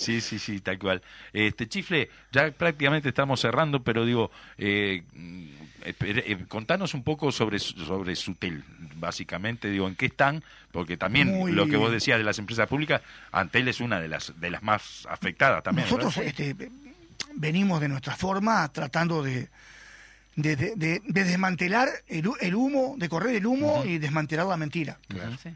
[0.00, 1.02] Sí, sí, sí, tal cual.
[1.32, 5.02] Este Chifle, ya prácticamente estamos cerrando, pero digo, eh,
[5.84, 8.62] espere- eh, contanos un poco sobre su- sobre Sutel,
[8.96, 10.42] básicamente, digo, en qué están,
[10.72, 14.08] porque también Muy- lo que vos decías de las empresas públicas, Antel es una de
[14.08, 15.86] las de las más afectadas también.
[15.86, 16.54] Nosotros este,
[17.34, 19.48] venimos de nuestra forma tratando de,
[20.36, 24.56] de, de- de- de desmantelar el, el humo, de correr el humo y desmantelar la
[24.56, 24.98] mentira.
[25.42, 25.50] Sí,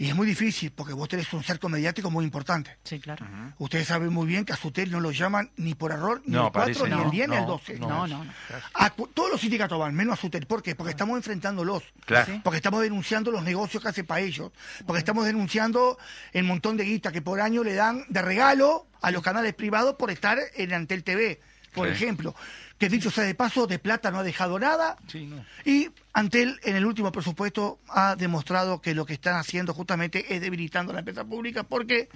[0.00, 2.76] Y es muy difícil porque vos tenés un cerco mediático muy importante.
[2.84, 3.26] sí, claro.
[3.58, 6.46] Ustedes saben muy bien que a Sutel no lo llaman ni por error, ni No,
[6.46, 7.78] el 4, parece ni no, el 10, ni el no, 12.
[7.80, 8.32] No, no, no.
[8.74, 10.46] A todos los sindicatos van, menos a Sutel.
[10.46, 10.76] ¿Por qué?
[10.76, 11.82] Porque estamos enfrentándolos.
[12.06, 12.26] Claro.
[12.32, 12.40] Sí.
[12.44, 14.52] Porque estamos denunciando los negocios que hace para ellos.
[14.86, 15.98] Porque estamos denunciando
[16.32, 19.96] el montón de guita que por año le dan de regalo a los canales privados
[19.96, 21.40] por estar en Antel TV,
[21.74, 21.94] por Sí.
[21.94, 22.34] ejemplo.
[22.78, 24.96] Que dicho sea de paso, de plata no ha dejado nada.
[25.08, 25.44] Sí, no.
[25.64, 30.40] Y Antel en el último presupuesto ha demostrado que lo que están haciendo justamente es
[30.40, 32.08] debilitando la empresa pública porque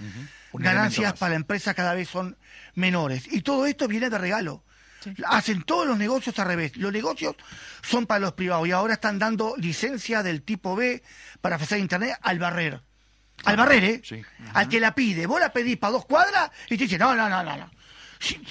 [0.53, 2.37] ganancias para la empresa cada vez son
[2.75, 3.27] menores.
[3.31, 4.63] Y todo esto viene de regalo.
[5.25, 6.77] Hacen todos los negocios al revés.
[6.77, 7.35] Los negocios
[7.81, 11.03] son para los privados y ahora están dando licencia del tipo B
[11.41, 12.81] para ofrecer internet al barrer.
[13.43, 14.01] Al barrer, ¿eh?
[14.03, 14.21] Sí.
[14.53, 15.25] Al que la pide.
[15.25, 17.71] Vos la pedís para dos cuadras y te dice, no, no, no, no, no.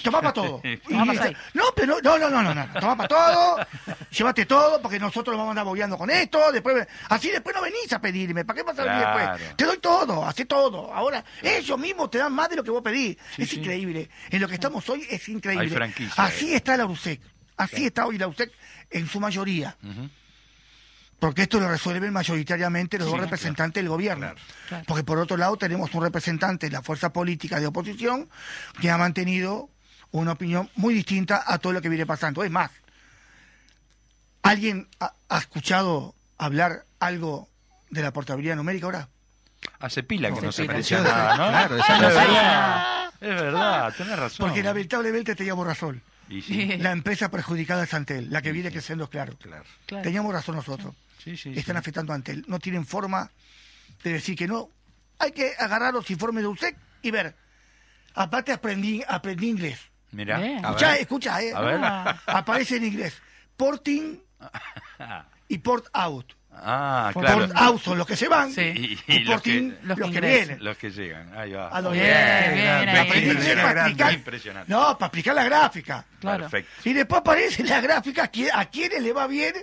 [0.02, 0.62] Tomá para todo.
[0.88, 2.68] Tomá pa' no, pero no, no, no, no, no.
[2.80, 3.66] Tomá para todo,
[4.10, 7.62] llévate todo, porque nosotros nos vamos a andar bobeando con esto, después, así después no
[7.62, 9.32] venís a pedirme, ¿para qué vas a venir Claro.
[9.38, 9.56] después?
[9.56, 10.92] Te doy todo, hace todo.
[10.92, 13.16] Ahora, ellos mismos te dan más de lo que vos pedís.
[13.36, 13.60] Sí, es sí.
[13.60, 14.08] increíble.
[14.30, 15.62] En lo que estamos hoy es increíble.
[15.64, 16.56] Hay Así eh.
[16.56, 17.20] está la URSEC.
[17.56, 18.50] Así está hoy la URSEC
[18.90, 19.76] en su mayoría.
[21.22, 23.26] Porque esto lo resuelven mayoritariamente los Sí, dos claro.
[23.30, 24.34] representantes del gobierno.
[24.66, 24.84] Claro.
[24.88, 28.28] Porque por otro lado tenemos un representante de la fuerza política de oposición
[28.80, 29.68] que ha mantenido
[30.10, 32.42] una opinión muy distinta a todo lo que viene pasando.
[32.42, 32.72] Es más,
[34.42, 37.48] ¿alguien ha, ha escuchado hablar algo
[37.90, 39.08] de la portabilidad numérica ahora?
[39.78, 40.66] Hace pila que Hace no se
[41.04, 41.48] nada, ¿no?
[41.50, 44.48] Claro, es esa no verdad, es verdad, tenés razón.
[44.48, 46.02] Porque lamentablemente teníamos razón.
[46.28, 49.10] Y sí, La empresa perjudicada es Antel, la que viene creciendo es.
[49.10, 49.36] Claro.
[49.38, 50.02] Claro.
[50.02, 50.96] Teníamos razón nosotros.
[51.22, 51.78] Sí, sí, Están sí.
[51.78, 52.44] afectando a Antel.
[52.48, 53.30] No tienen forma
[54.02, 54.70] de decir que no.
[55.18, 57.34] hay que agarrar los informes de USEC y ver.
[58.14, 59.78] Aparte aprendí, aprendí inglés.
[60.10, 60.64] Mirá, Bien.
[60.64, 61.00] a Escuchá, ver.
[61.00, 61.52] escucha, eh.
[61.54, 61.80] A ver.
[61.82, 63.14] Ah, Aparece en inglés.
[63.56, 64.20] Porting
[65.48, 66.32] y port out.
[66.54, 67.46] Ah, claro.
[67.46, 68.60] Port out son los que se van Sí.
[68.60, 70.62] Y, y, y los, porting que, los, los que, vienen.
[70.64, 71.32] los que llegan.
[71.38, 71.68] Ahí va.
[71.68, 74.12] A los Bien, bien, explicar.
[74.12, 74.70] Impresionante.
[74.70, 76.04] No, para explicar la gráfica.
[76.20, 76.40] claro.
[76.50, 76.90] Perfecto.
[76.90, 79.54] Y después aparece la gráfica a quienes le va bien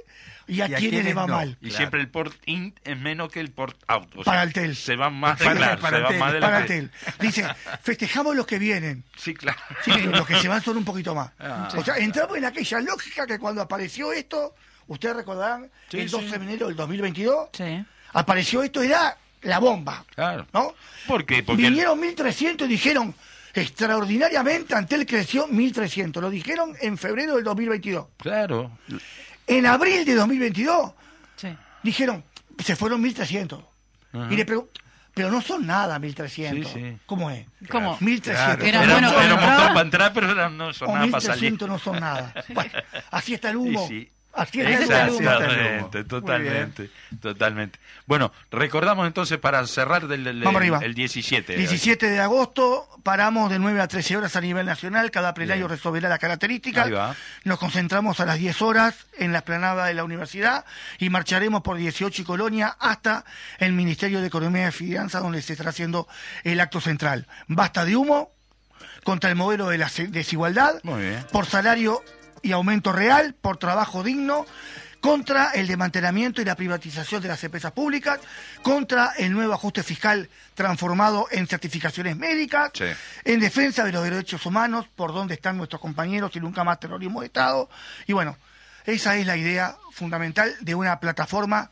[0.50, 1.36] y a, Y a le va no.
[1.36, 1.58] mal.
[1.62, 1.78] Y Claro.
[1.78, 4.10] siempre el port in es menos que el port out.
[4.16, 4.76] O Para sea, el tel.
[4.76, 6.42] Se van más, Para- claro, para se el más tel.
[6.42, 6.92] de Para el tel.
[7.20, 7.46] Dice,
[7.82, 9.04] festejamos los que vienen.
[9.18, 9.60] Sí, claro.
[9.86, 11.32] Sí, los que se van son un poquito más.
[11.40, 11.70] Ah.
[11.78, 14.56] O sea, entramos en aquella lógica que cuando apareció esto,
[14.88, 16.32] ustedes recordarán, Sí, el 12 sí.
[16.38, 17.86] de enero del 2022, Sí.
[18.14, 20.04] apareció esto, era la bomba.
[20.16, 20.48] Claro.
[20.54, 20.74] ¿No?
[21.08, 21.44] ¿Por qué?
[21.44, 23.14] Porque el- Vinieron 1.300 y dijeron,
[23.54, 26.22] extraordinariamente Antel creció 1.300.
[26.22, 28.08] Lo dijeron en febrero del 2022.
[28.18, 28.72] Claro.
[29.50, 30.92] En abril de 2022
[31.36, 31.48] Sí.
[31.84, 32.24] dijeron,
[32.64, 33.64] se fueron 1.300.
[34.14, 34.28] Ajá.
[34.34, 34.72] Y le pregunto,
[35.14, 36.52] pero no son nada 1.300.
[36.52, 36.98] Sí, sí.
[37.06, 37.46] ¿Cómo es?
[37.70, 37.98] ¿Cómo?
[38.00, 38.22] 1.300.
[38.22, 38.64] Claro.
[38.64, 41.54] Era Era, bueno era un montón para entrar, pero no son o nada para salir.
[41.54, 42.34] 1.300 no son nada.
[42.50, 42.72] Bueno,
[43.12, 43.88] así está el humo.
[43.88, 44.12] Sí, sí.
[44.32, 44.70] Así humo.
[44.70, 46.90] Exactamente, totalmente,
[47.22, 47.80] totalmente.
[48.06, 50.80] Bueno, recordamos entonces para cerrar del, del- Vamos el, arriba.
[50.86, 51.58] el 17.
[51.58, 55.78] 17 de agosto, paramos de 9 a 13 horas a nivel nacional, cada plenario Bien.
[55.78, 56.84] resolverá la característica.
[56.84, 57.16] Ahí va.
[57.44, 60.64] Nos concentramos a las 10 horas en la explanada de la universidad
[61.00, 63.26] y marcharemos por 18 y Colonia hasta
[63.58, 66.08] el Ministerio de Economía y Finanzas, donde se estará haciendo
[66.44, 67.28] el acto central.
[67.48, 68.32] Basta de humo
[69.04, 71.26] contra el modelo de la desigualdad, Muy bien.
[71.32, 72.02] por salario
[72.42, 74.46] y aumento real, por trabajo digno,
[75.02, 78.20] contra el desmantelamiento y la privatización de las empresas públicas,
[78.62, 82.84] contra el nuevo ajuste fiscal transformado en certificaciones médicas, Sí.
[83.24, 87.22] en defensa de los derechos humanos, por donde están nuestros compañeros y nunca más terrorismo
[87.22, 87.70] de Estado.
[88.08, 88.36] Y bueno,
[88.86, 91.70] esa es la idea fundamental de una plataforma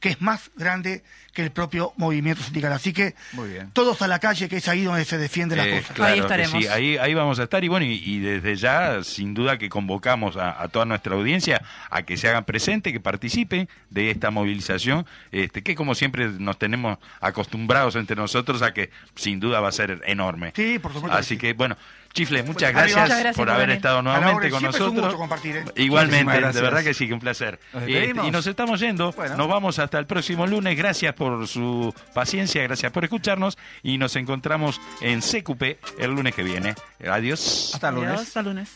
[0.00, 2.72] que es más grande que el propio movimiento sindical.
[2.72, 3.70] Así que Muy bien.
[3.72, 5.92] todos a la calle, que es ahí donde se defienden las Eh, cosas.
[5.96, 6.62] claro Ahí estaremos.
[6.62, 9.68] sí, ahí, ahí vamos a estar y bueno, y, y desde ya, sin duda que
[9.70, 14.30] convocamos a, a toda nuestra audiencia a que se hagan presentes, que participen de esta
[14.30, 19.68] movilización, este, que como siempre nos tenemos acostumbrados entre nosotros a que sin duda va
[19.68, 20.52] a ser enorme.
[20.54, 21.16] Sí, por supuesto.
[21.18, 21.76] Así que bueno,
[22.14, 23.76] Chifle, muchas gracias, Muchas gracias por haber venir.
[23.76, 25.04] estado nuevamente con Siempre es un nosotros.
[25.04, 25.64] gusto compartir, ¿eh?
[25.82, 27.58] Igualmente, de verdad que sí, que un placer.
[27.72, 29.36] Nos Eh, y nos estamos yendo, Bueno.
[29.36, 30.76] nos vamos hasta el próximo lunes.
[30.78, 36.44] Gracias por su paciencia, gracias por escucharnos y nos encontramos en CQP el lunes que
[36.44, 36.74] viene.
[37.10, 37.72] Adiós.
[37.74, 38.10] Hasta el lunes.
[38.12, 38.70] Adiós, hasta lunes.